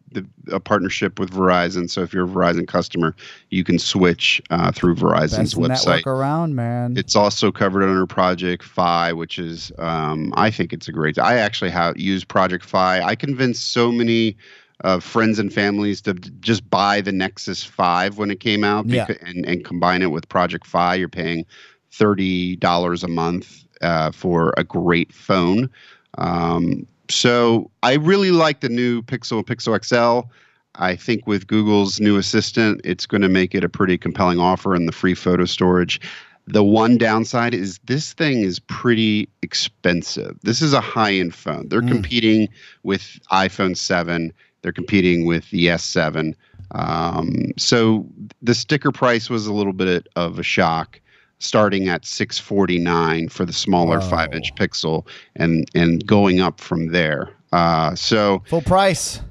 a 0.52 0.60
partnership 0.60 1.20
with 1.20 1.32
Verizon, 1.32 1.90
so 1.90 2.02
if 2.02 2.14
you're 2.14 2.26
a 2.26 2.28
Verizon 2.28 2.68
customer, 2.68 3.16
you 3.50 3.64
can 3.64 3.80
switch 3.80 4.42
uh, 4.50 4.74
through 4.74 4.96
Verizon's 4.96 5.54
Best 5.54 5.56
website. 5.56 5.86
Network 5.86 6.08
around, 6.08 6.56
man. 6.56 6.98
It's 6.98 7.16
also 7.16 7.50
covered 7.50 7.84
under 7.84 8.06
Project 8.06 8.62
Fi, 8.64 9.14
which 9.14 9.40
is 9.40 9.72
um, 9.80 10.34
I 10.36 10.52
think 10.52 10.74
it's 10.74 10.90
a 10.90 10.92
great. 10.92 11.18
I 11.18 11.38
actually 11.38 11.72
have 11.72 11.98
used 11.98 12.28
Project 12.28 12.66
Fi. 12.66 13.02
I 13.02 13.16
convinced 13.16 13.72
so 13.72 13.90
many 13.90 14.36
of 14.82 15.02
friends 15.02 15.40
and 15.40 15.54
families 15.54 16.02
to 16.02 16.14
just 16.14 16.70
buy 16.70 17.00
the 17.00 17.14
Nexus 17.14 17.64
5 17.64 18.18
when 18.18 18.32
it 18.32 18.42
came 18.42 18.66
out 18.66 18.86
yeah. 18.88 19.08
and, 19.26 19.46
and 19.46 19.64
combine 19.64 20.02
it 20.02 20.12
with 20.12 20.28
Project 20.28 20.68
Fi. 20.68 20.96
You're 20.96 21.08
paying 21.08 21.46
$30 21.94 23.04
a 23.04 23.08
month 23.08 23.64
uh, 23.82 24.12
for 24.12 24.54
a 24.58 24.66
great 24.66 25.14
phone. 25.14 25.70
Um, 26.18 26.86
so 27.10 27.70
I 27.84 27.96
really 27.96 28.32
like 28.32 28.62
the 28.62 28.70
new 28.70 29.02
Pixel 29.02 29.38
and 29.38 29.48
Pixel 29.48 29.84
XL. 29.84 30.30
I 30.76 30.96
think 30.96 31.28
with 31.28 31.48
Google's 31.48 32.00
new 32.00 32.18
assistant, 32.18 32.82
it's 32.84 33.06
going 33.06 33.22
to 33.22 33.30
make 33.30 33.54
it 33.54 33.64
a 33.64 33.70
pretty 33.70 33.98
compelling 33.98 34.40
offer 34.40 34.74
and 34.74 34.88
the 34.88 34.94
free 34.94 35.16
photo 35.16 35.46
storage. 35.46 36.00
The 36.48 36.64
one 36.64 36.98
downside 36.98 37.54
is 37.54 37.80
this 37.86 38.14
thing 38.14 38.42
is 38.42 38.60
pretty 38.60 39.30
expensive. 39.42 40.38
This 40.44 40.62
is 40.62 40.74
a 40.74 40.82
high 40.82 41.14
end 41.14 41.36
phone. 41.36 41.68
They're 41.68 41.82
mm. 41.82 41.90
competing 41.90 42.50
with 42.84 43.20
iPhone 43.32 43.76
7 43.76 44.34
they're 44.62 44.72
competing 44.72 45.26
with 45.26 45.50
the 45.50 45.68
S7. 45.68 46.36
Um, 46.72 47.52
so 47.58 48.08
the 48.42 48.56
sticker 48.56 48.92
price 48.92 49.30
was 49.30 49.48
a 49.48 49.54
little 49.54 49.74
bit 49.74 50.08
of 50.16 50.40
a 50.40 50.44
shock, 50.44 51.01
starting 51.42 51.90
at 51.90 52.06
649 52.06 53.30
for 53.30 53.46
the 53.46 53.54
smaller 53.54 54.02
five 54.02 54.34
inch 54.34 54.54
pixel, 54.56 55.08
and 55.36 55.70
and 55.76 56.06
going 56.06 56.40
up 56.40 56.60
from 56.60 56.88
there. 56.88 57.30
Uh, 57.52 57.96
so 57.96 58.44
full 58.48 58.62
price. 58.62 59.22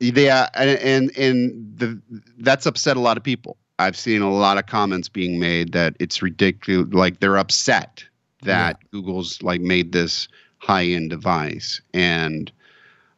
Yeah, 0.00 0.48
and 0.54 0.70
and, 0.70 1.16
and 1.16 1.78
the, 1.78 2.00
that's 2.38 2.66
upset 2.66 2.96
a 2.96 3.00
lot 3.00 3.16
of 3.16 3.22
people. 3.22 3.56
I've 3.78 3.96
seen 3.96 4.22
a 4.22 4.30
lot 4.30 4.58
of 4.58 4.66
comments 4.66 5.08
being 5.08 5.38
made 5.38 5.72
that 5.72 5.96
it's 6.00 6.22
ridiculous. 6.22 6.92
Like 6.92 7.20
they're 7.20 7.38
upset 7.38 8.04
that 8.42 8.78
yeah. 8.80 8.88
Google's 8.92 9.42
like 9.42 9.60
made 9.60 9.92
this 9.92 10.28
high 10.58 10.84
end 10.84 11.10
device, 11.10 11.80
and 11.94 12.50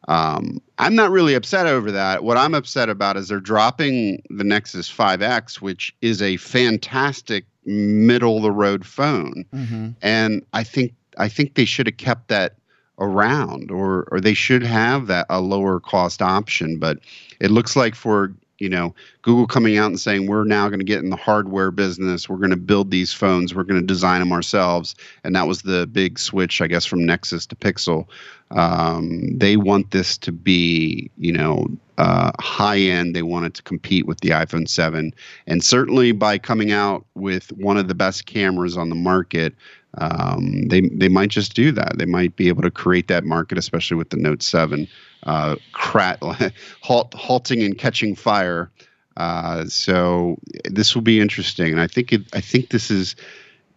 um, 0.07 0.61
I'm 0.77 0.95
not 0.95 1.11
really 1.11 1.33
upset 1.33 1.65
over 1.67 1.91
that. 1.91 2.23
What 2.23 2.37
I'm 2.37 2.53
upset 2.53 2.89
about 2.89 3.15
is 3.17 3.29
they're 3.29 3.39
dropping 3.39 4.21
the 4.29 4.43
Nexus 4.43 4.91
5X, 4.91 5.61
which 5.61 5.95
is 6.01 6.21
a 6.21 6.37
fantastic 6.37 7.45
middle 7.65 8.37
of 8.37 8.43
the 8.43 8.51
road 8.51 8.85
phone, 8.85 9.45
mm-hmm. 9.53 9.89
and 10.01 10.45
I 10.53 10.63
think 10.63 10.93
I 11.17 11.29
think 11.29 11.55
they 11.55 11.65
should 11.65 11.87
have 11.87 11.97
kept 11.97 12.27
that 12.29 12.55
around, 12.99 13.71
or 13.71 14.07
or 14.11 14.19
they 14.19 14.33
should 14.33 14.63
have 14.63 15.07
that 15.07 15.25
a 15.29 15.41
lower 15.41 15.79
cost 15.79 16.21
option. 16.21 16.77
But 16.77 16.99
it 17.39 17.51
looks 17.51 17.75
like 17.75 17.95
for 17.95 18.33
you 18.59 18.69
know 18.69 18.93
google 19.23 19.47
coming 19.47 19.77
out 19.77 19.87
and 19.87 19.99
saying 19.99 20.27
we're 20.27 20.45
now 20.45 20.67
going 20.67 20.79
to 20.79 20.85
get 20.85 20.99
in 20.99 21.09
the 21.09 21.15
hardware 21.15 21.71
business. 21.71 22.29
We're 22.29 22.37
going 22.37 22.51
to 22.51 22.55
build 22.55 22.91
these 22.91 23.11
phones. 23.11 23.53
We're 23.53 23.63
going 23.63 23.81
to 23.81 23.85
design 23.85 24.19
them 24.19 24.31
ourselves. 24.31 24.95
And 25.23 25.35
that 25.35 25.47
was 25.47 25.63
the 25.63 25.87
big 25.87 26.19
switch 26.19 26.61
i 26.61 26.67
guess 26.67 26.85
from 26.85 27.05
nexus 27.05 27.45
to 27.47 27.55
pixel. 27.55 28.07
Um, 28.51 29.37
they 29.37 29.57
want 29.57 29.91
this 29.91 30.17
to 30.19 30.31
be 30.31 31.09
you 31.17 31.33
know 31.33 31.67
uh, 31.97 32.31
high 32.39 32.79
end 32.79 33.15
they 33.15 33.21
wanted 33.21 33.53
to 33.53 33.61
compete 33.63 34.05
with 34.05 34.19
the 34.21 34.29
iphone 34.29 34.67
7 34.67 35.13
and 35.47 35.63
certainly 35.63 36.11
by 36.11 36.37
coming 36.37 36.71
out 36.71 37.05
with 37.15 37.51
one 37.53 37.77
of 37.77 37.87
the 37.87 37.95
best 37.95 38.25
cameras 38.25 38.77
on 38.77 38.89
the 38.89 38.95
market 38.95 39.53
um, 39.97 40.67
they 40.67 40.81
they 40.81 41.07
might 41.07 41.29
just 41.29 41.53
do 41.53 41.71
that. 41.73 41.97
They 41.97 42.05
might 42.05 42.35
be 42.35 42.47
able 42.47 42.63
to 42.63 42.71
create 42.71 43.07
that 43.09 43.23
market, 43.23 43.57
especially 43.57 43.97
with 43.97 44.09
the 44.09 44.17
Note 44.17 44.41
Seven, 44.41 44.87
uh, 45.23 45.55
crat, 45.71 46.19
halt, 46.81 47.13
halting 47.13 47.61
and 47.61 47.77
catching 47.77 48.15
fire. 48.15 48.71
Uh, 49.17 49.65
so 49.65 50.37
this 50.65 50.95
will 50.95 51.03
be 51.03 51.19
interesting, 51.19 51.71
and 51.71 51.79
I 51.79 51.87
think 51.87 52.11
it, 52.11 52.21
I 52.33 52.41
think 52.41 52.69
this 52.69 52.89
is 52.89 53.15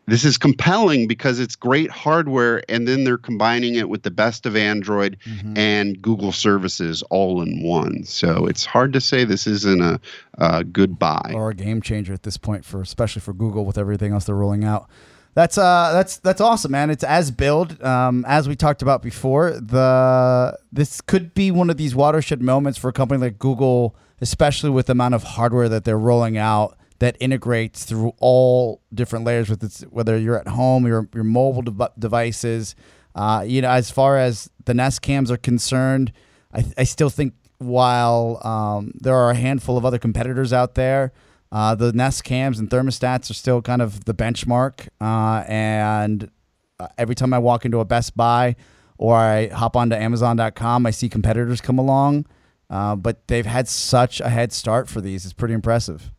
this 0.06 0.24
is 0.24 0.38
compelling 0.38 1.08
because 1.08 1.40
it's 1.40 1.56
great 1.56 1.90
hardware, 1.90 2.62
and 2.68 2.86
then 2.86 3.04
they're 3.04 3.18
combining 3.18 3.74
it 3.74 3.88
with 3.88 4.02
the 4.02 4.10
best 4.10 4.46
of 4.46 4.54
Android 4.54 5.16
mm-hmm. 5.24 5.56
and 5.56 6.00
Google 6.00 6.30
services 6.32 7.02
all 7.10 7.42
in 7.42 7.62
one. 7.62 8.04
So 8.04 8.46
it's 8.46 8.64
hard 8.64 8.92
to 8.92 9.00
say 9.00 9.24
this 9.24 9.46
isn't 9.46 9.82
a, 9.82 10.00
a 10.38 10.62
good 10.62 10.98
buy 10.98 11.32
or 11.34 11.50
a 11.50 11.54
game 11.54 11.82
changer 11.82 12.12
at 12.12 12.22
this 12.22 12.36
point 12.36 12.64
for 12.64 12.80
especially 12.80 13.20
for 13.20 13.32
Google 13.32 13.64
with 13.64 13.78
everything 13.78 14.12
else 14.12 14.24
they're 14.26 14.36
rolling 14.36 14.64
out. 14.64 14.88
That's 15.34 15.58
uh 15.58 15.90
that's 15.92 16.18
that's 16.18 16.40
awesome, 16.40 16.70
man. 16.70 16.88
It's 16.88 17.04
as 17.04 17.30
build. 17.30 17.82
Um, 17.82 18.24
as 18.26 18.48
we 18.48 18.56
talked 18.56 18.82
about 18.82 19.02
before, 19.02 19.50
the 19.50 20.56
this 20.72 21.00
could 21.00 21.34
be 21.34 21.50
one 21.50 21.68
of 21.68 21.76
these 21.76 21.94
watershed 21.94 22.40
moments 22.40 22.78
for 22.78 22.88
a 22.88 22.92
company 22.92 23.20
like 23.20 23.38
Google, 23.38 23.96
especially 24.20 24.70
with 24.70 24.86
the 24.86 24.92
amount 24.92 25.14
of 25.14 25.24
hardware 25.24 25.68
that 25.68 25.84
they're 25.84 25.98
rolling 25.98 26.38
out 26.38 26.78
that 26.98 27.16
integrates 27.20 27.84
through 27.84 28.12
all 28.18 28.80
different 28.92 29.24
layers 29.24 29.48
with 29.48 29.62
its, 29.62 29.82
whether 29.82 30.18
you're 30.18 30.38
at 30.38 30.48
home, 30.48 30.86
your 30.86 31.08
your 31.14 31.24
mobile 31.24 31.62
dev- 31.62 31.92
devices. 31.98 32.74
Uh, 33.14 33.44
you 33.46 33.62
know, 33.62 33.70
as 33.70 33.90
far 33.90 34.18
as 34.18 34.50
the 34.66 34.74
Nest 34.74 35.02
cams 35.02 35.30
are 35.30 35.36
concerned, 35.36 36.12
I, 36.52 36.64
I 36.78 36.84
still 36.84 37.10
think 37.10 37.34
while 37.58 38.40
um, 38.44 38.92
there 39.00 39.14
are 39.14 39.30
a 39.30 39.34
handful 39.34 39.78
of 39.78 39.84
other 39.84 39.98
competitors 39.98 40.52
out 40.52 40.74
there, 40.74 41.12
uh, 41.52 41.74
the 41.74 41.92
Nest 41.92 42.24
cams 42.24 42.58
and 42.58 42.68
thermostats 42.68 43.30
are 43.30 43.34
still 43.34 43.62
kind 43.62 43.80
of 43.80 44.04
the 44.04 44.14
benchmark. 44.14 44.88
Uh, 45.00 45.44
and 45.48 46.30
uh, 46.78 46.88
every 46.98 47.14
time 47.14 47.32
I 47.32 47.38
walk 47.38 47.64
into 47.64 47.80
a 47.80 47.84
Best 47.84 48.16
Buy 48.16 48.56
or 48.98 49.16
I 49.16 49.48
hop 49.48 49.76
onto 49.76 49.96
Amazon.com, 49.96 50.86
I 50.86 50.90
see 50.90 51.08
competitors 51.08 51.60
come 51.60 51.78
along. 51.78 52.26
Uh, 52.68 52.96
but 52.96 53.28
they've 53.28 53.46
had 53.46 53.68
such 53.68 54.20
a 54.20 54.28
head 54.28 54.52
start 54.52 54.88
for 54.88 55.00
these. 55.00 55.24
It's 55.24 55.32
pretty 55.32 55.54
impressive. 55.54 56.10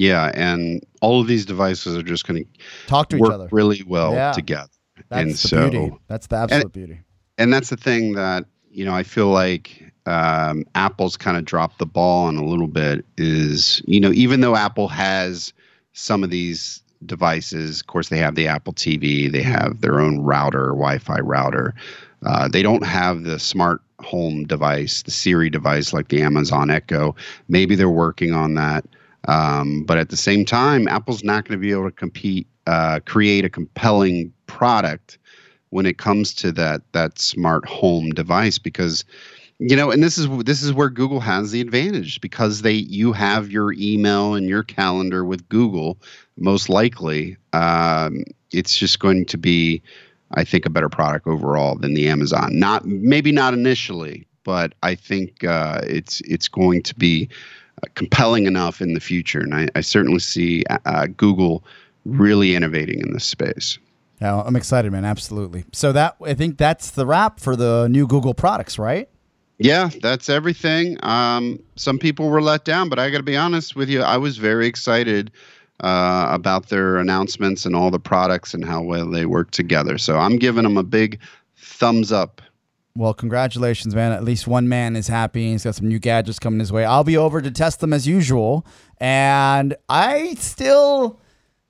Yeah, 0.00 0.30
and 0.34 0.84
all 1.00 1.20
of 1.20 1.26
these 1.26 1.44
devices 1.46 1.96
are 1.96 2.02
just 2.02 2.26
going 2.26 2.44
to 2.44 2.50
talk 2.86 3.08
to 3.10 3.16
work 3.18 3.30
each 3.30 3.34
other 3.34 3.48
really 3.52 3.82
well 3.86 4.12
Yeah. 4.12 4.32
together. 4.32 4.68
That's 5.08 5.22
and 5.22 5.30
the 5.32 5.36
so, 5.36 5.70
beauty. 5.70 5.96
That's 6.08 6.26
the 6.28 6.36
absolute 6.36 6.72
beauty. 6.72 7.00
and 7.38 7.52
that's 7.52 7.68
the 7.70 7.76
thing 7.76 8.12
that 8.14 8.44
you 8.70 8.84
know 8.84 8.94
I 8.94 9.02
feel 9.02 9.28
like 9.28 9.92
um, 10.06 10.64
Apple's 10.74 11.16
kind 11.16 11.36
of 11.36 11.44
dropped 11.44 11.78
the 11.78 11.86
ball 11.86 12.26
on 12.26 12.36
a 12.36 12.44
little 12.44 12.68
bit. 12.68 13.04
Is 13.18 13.82
you 13.86 14.00
know 14.00 14.12
even 14.12 14.40
though 14.40 14.56
Apple 14.56 14.88
has 14.88 15.52
some 15.92 16.22
of 16.24 16.30
these 16.30 16.82
devices, 17.06 17.80
of 17.80 17.86
course 17.86 18.08
they 18.08 18.18
have 18.18 18.34
the 18.34 18.48
Apple 18.48 18.72
TV, 18.72 19.30
they 19.30 19.42
have 19.42 19.80
their 19.80 20.00
own 20.00 20.20
router, 20.20 20.68
Wi-Fi 20.68 21.20
router. 21.20 21.74
Uh, 22.24 22.48
they 22.48 22.62
don't 22.62 22.86
have 22.86 23.24
the 23.24 23.38
smart 23.38 23.82
home 24.00 24.44
device, 24.44 25.02
the 25.02 25.10
Siri 25.10 25.50
device 25.50 25.92
like 25.92 26.08
the 26.08 26.22
Amazon 26.22 26.70
Echo. 26.70 27.14
Maybe 27.48 27.74
they're 27.74 27.90
working 27.90 28.32
on 28.32 28.54
that. 28.54 28.84
Um, 29.28 29.84
but 29.84 29.98
at 29.98 30.10
the 30.10 30.16
same 30.16 30.44
time, 30.44 30.88
Apple's 30.88 31.24
not 31.24 31.44
going 31.46 31.58
to 31.58 31.62
be 31.62 31.72
able 31.72 31.84
to 31.84 31.96
compete, 31.96 32.46
uh, 32.66 33.00
create 33.04 33.44
a 33.44 33.50
compelling 33.50 34.32
product 34.46 35.18
when 35.70 35.86
it 35.86 35.98
comes 35.98 36.34
to 36.34 36.52
that 36.52 36.82
that 36.92 37.18
smart 37.18 37.66
home 37.66 38.10
device 38.10 38.58
because 38.58 39.04
you 39.58 39.74
know 39.74 39.90
and 39.90 40.02
this 40.02 40.18
is 40.18 40.28
this 40.44 40.62
is 40.62 40.72
where 40.72 40.88
Google 40.88 41.20
has 41.20 41.50
the 41.50 41.60
advantage 41.60 42.20
because 42.20 42.62
they 42.62 42.72
you 42.72 43.12
have 43.12 43.50
your 43.50 43.72
email 43.72 44.34
and 44.34 44.48
your 44.48 44.62
calendar 44.62 45.24
with 45.24 45.48
Google 45.48 45.98
most 46.36 46.68
likely. 46.68 47.36
Um, 47.52 48.24
it's 48.52 48.76
just 48.76 49.00
going 49.00 49.24
to 49.26 49.38
be 49.38 49.82
I 50.32 50.44
think 50.44 50.64
a 50.64 50.70
better 50.70 50.88
product 50.88 51.26
overall 51.26 51.76
than 51.76 51.94
the 51.94 52.08
Amazon. 52.08 52.58
Not 52.58 52.84
maybe 52.84 53.32
not 53.32 53.54
initially 53.54 54.26
but 54.44 54.74
I 54.82 54.94
think 54.94 55.42
uh, 55.42 55.80
it's 55.84 56.20
it's 56.20 56.48
going 56.48 56.82
to 56.84 56.94
be 56.94 57.28
compelling 57.94 58.46
enough 58.46 58.80
in 58.80 58.94
the 58.94 59.00
future 59.00 59.40
and 59.40 59.54
I, 59.54 59.68
I 59.74 59.80
certainly 59.80 60.18
see 60.18 60.64
uh, 60.68 61.06
Google 61.16 61.64
really 62.04 62.54
innovating 62.54 63.00
in 63.00 63.12
this 63.12 63.24
space. 63.24 63.78
Yeah, 64.20 64.42
I'm 64.42 64.56
excited, 64.56 64.92
man. 64.92 65.04
Absolutely. 65.04 65.64
So 65.72 65.92
that 65.92 66.16
I 66.24 66.34
think 66.34 66.56
that's 66.56 66.92
the 66.92 67.06
wrap 67.06 67.40
for 67.40 67.56
the 67.56 67.88
new 67.88 68.06
Google 68.06 68.34
products, 68.34 68.78
right? 68.78 69.08
Yeah, 69.58 69.90
that's 70.02 70.28
everything. 70.28 70.98
Um, 71.02 71.62
some 71.76 71.98
people 71.98 72.28
were 72.28 72.42
let 72.42 72.64
down, 72.64 72.88
but 72.88 72.98
I 72.98 73.10
got 73.10 73.18
to 73.18 73.24
be 73.24 73.36
honest 73.36 73.76
with 73.76 73.88
you. 73.88 74.02
I 74.02 74.16
was 74.16 74.36
very 74.36 74.66
excited 74.66 75.30
uh, 75.80 76.28
about 76.30 76.68
their 76.68 76.96
announcements 76.96 77.64
and 77.64 77.76
all 77.76 77.90
the 77.90 78.00
products 78.00 78.54
and 78.54 78.64
how 78.64 78.82
well 78.82 79.08
they 79.10 79.26
work 79.26 79.50
together. 79.50 79.98
So 79.98 80.18
I'm 80.18 80.36
giving 80.38 80.64
them 80.64 80.76
a 80.76 80.82
big 80.82 81.20
thumbs 81.56 82.10
up. 82.10 82.42
Well, 82.96 83.12
congratulations, 83.12 83.92
man. 83.94 84.12
At 84.12 84.22
least 84.22 84.46
one 84.46 84.68
man 84.68 84.94
is 84.94 85.08
happy. 85.08 85.50
He's 85.50 85.64
got 85.64 85.74
some 85.74 85.88
new 85.88 85.98
gadgets 85.98 86.38
coming 86.38 86.60
his 86.60 86.70
way. 86.70 86.84
I'll 86.84 87.02
be 87.02 87.16
over 87.16 87.42
to 87.42 87.50
test 87.50 87.80
them 87.80 87.92
as 87.92 88.06
usual. 88.06 88.64
And 88.98 89.74
I 89.88 90.34
still, 90.34 91.18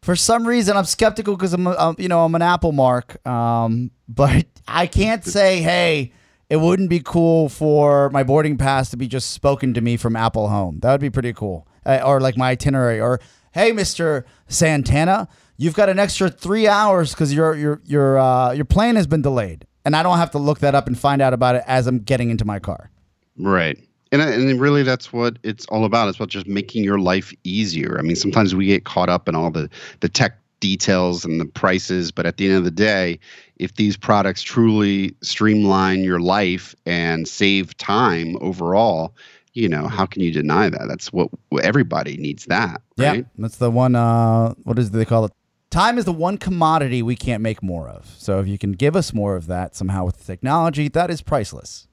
for 0.02 0.16
some 0.16 0.46
reason, 0.46 0.76
I'm 0.76 0.84
skeptical 0.84 1.34
because 1.34 1.54
I'm, 1.54 1.66
um, 1.66 1.96
you 1.98 2.08
know, 2.08 2.26
I'm 2.26 2.34
an 2.34 2.42
Apple 2.42 2.72
mark. 2.72 3.26
Um, 3.26 3.90
but 4.06 4.44
I 4.68 4.86
can't 4.86 5.24
say, 5.24 5.62
hey, 5.62 6.12
it 6.50 6.56
wouldn't 6.58 6.90
be 6.90 7.00
cool 7.00 7.48
for 7.48 8.10
my 8.10 8.22
boarding 8.22 8.58
pass 8.58 8.90
to 8.90 8.98
be 8.98 9.08
just 9.08 9.30
spoken 9.30 9.72
to 9.74 9.80
me 9.80 9.96
from 9.96 10.16
Apple 10.16 10.48
Home. 10.48 10.80
That 10.80 10.92
would 10.92 11.00
be 11.00 11.08
pretty 11.10 11.32
cool. 11.32 11.66
Uh, 11.86 12.00
or 12.04 12.20
like 12.20 12.36
my 12.36 12.50
itinerary. 12.50 13.00
Or, 13.00 13.18
hey, 13.52 13.72
Mr. 13.72 14.24
Santana, 14.48 15.28
you've 15.56 15.74
got 15.74 15.88
an 15.88 15.98
extra 15.98 16.28
three 16.28 16.68
hours 16.68 17.12
because 17.12 17.32
your 17.32 17.54
your 17.54 17.80
your 17.84 18.18
uh, 18.18 18.52
your 18.52 18.64
plane 18.66 18.96
has 18.96 19.06
been 19.06 19.22
delayed, 19.22 19.66
and 19.84 19.94
I 19.96 20.02
don't 20.02 20.18
have 20.18 20.30
to 20.32 20.38
look 20.38 20.60
that 20.60 20.74
up 20.74 20.86
and 20.86 20.98
find 20.98 21.20
out 21.22 21.32
about 21.32 21.56
it 21.56 21.64
as 21.66 21.86
I'm 21.86 21.98
getting 21.98 22.30
into 22.30 22.44
my 22.44 22.58
car. 22.58 22.90
Right. 23.36 23.78
And, 24.12 24.22
and 24.22 24.60
really, 24.60 24.84
that's 24.84 25.12
what 25.12 25.38
it's 25.42 25.66
all 25.66 25.84
about. 25.84 26.08
It's 26.08 26.18
about 26.18 26.28
just 26.28 26.46
making 26.46 26.84
your 26.84 27.00
life 27.00 27.32
easier. 27.42 27.96
I 27.98 28.02
mean, 28.02 28.16
sometimes 28.16 28.54
we 28.54 28.66
get 28.66 28.84
caught 28.84 29.08
up 29.08 29.28
in 29.28 29.34
all 29.34 29.50
the, 29.50 29.68
the 30.00 30.08
tech 30.08 30.38
details 30.60 31.24
and 31.24 31.40
the 31.40 31.44
prices, 31.44 32.12
but 32.12 32.24
at 32.24 32.36
the 32.36 32.46
end 32.46 32.56
of 32.56 32.64
the 32.64 32.70
day, 32.70 33.18
if 33.56 33.74
these 33.74 33.96
products 33.96 34.42
truly 34.42 35.14
streamline 35.20 36.04
your 36.04 36.20
life 36.20 36.74
and 36.86 37.26
save 37.26 37.76
time 37.76 38.36
overall, 38.40 39.14
you 39.52 39.68
know, 39.68 39.86
how 39.86 40.06
can 40.06 40.22
you 40.22 40.32
deny 40.32 40.68
that? 40.68 40.86
That's 40.88 41.12
what 41.12 41.28
everybody 41.62 42.16
needs 42.16 42.46
that, 42.46 42.82
right? 42.98 43.18
Yeah, 43.18 43.22
that's 43.38 43.56
the 43.56 43.70
one. 43.70 43.94
Uh, 43.94 44.54
what 44.64 44.78
is 44.78 44.88
it, 44.88 44.92
they 44.92 45.04
call 45.04 45.26
it? 45.26 45.32
Time 45.74 45.98
is 45.98 46.04
the 46.04 46.12
one 46.12 46.38
commodity 46.38 47.02
we 47.02 47.16
can't 47.16 47.42
make 47.42 47.60
more 47.60 47.88
of. 47.88 48.06
So 48.16 48.38
if 48.38 48.46
you 48.46 48.58
can 48.58 48.74
give 48.74 48.94
us 48.94 49.12
more 49.12 49.34
of 49.34 49.48
that 49.48 49.74
somehow 49.74 50.04
with 50.04 50.18
the 50.18 50.24
technology, 50.24 50.86
that 50.86 51.10
is 51.10 51.20
priceless. 51.20 51.88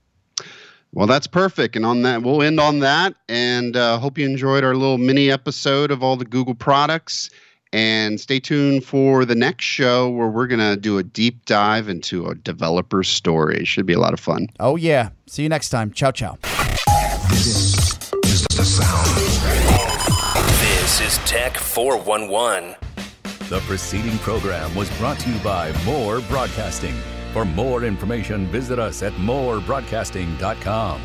Well, 0.91 1.07
that's 1.07 1.25
perfect. 1.25 1.75
And 1.75 1.83
on 1.83 2.03
that, 2.03 2.21
we'll 2.21 2.43
end 2.43 2.59
on 2.59 2.77
that. 2.81 3.15
And 3.27 3.75
uh, 3.75 3.97
hope 3.97 4.19
you 4.19 4.25
enjoyed 4.27 4.63
our 4.63 4.75
little 4.75 4.99
mini 4.99 5.31
episode 5.31 5.89
of 5.89 6.03
all 6.03 6.15
the 6.15 6.25
Google 6.25 6.53
products. 6.53 7.31
And 7.73 8.21
stay 8.21 8.39
tuned 8.39 8.85
for 8.85 9.25
the 9.25 9.33
next 9.33 9.65
show 9.65 10.11
where 10.11 10.27
we're 10.27 10.45
going 10.45 10.59
to 10.59 10.77
do 10.77 10.99
a 10.99 11.03
deep 11.03 11.45
dive 11.45 11.89
into 11.89 12.27
a 12.27 12.35
developer 12.35 13.01
story. 13.01 13.65
Should 13.65 13.87
be 13.87 13.93
a 13.93 13.99
lot 13.99 14.13
of 14.13 14.19
fun. 14.19 14.45
Oh 14.59 14.75
yeah. 14.75 15.09
See 15.25 15.41
you 15.41 15.49
next 15.49 15.69
time. 15.69 15.91
Ciao 15.91 16.11
ciao. 16.11 16.37
This 17.31 17.47
is 17.47 17.97
the 18.49 18.63
sound. 18.63 19.07
This 20.61 21.01
is 21.01 21.17
Tech 21.27 21.57
411. 21.57 22.75
The 23.51 23.59
preceding 23.67 24.17
program 24.19 24.73
was 24.75 24.89
brought 24.97 25.19
to 25.19 25.29
you 25.29 25.37
by 25.39 25.73
More 25.83 26.21
Broadcasting. 26.21 26.95
For 27.33 27.43
more 27.43 27.83
information, 27.83 28.47
visit 28.47 28.79
us 28.79 29.03
at 29.03 29.11
morebroadcasting.com. 29.15 31.01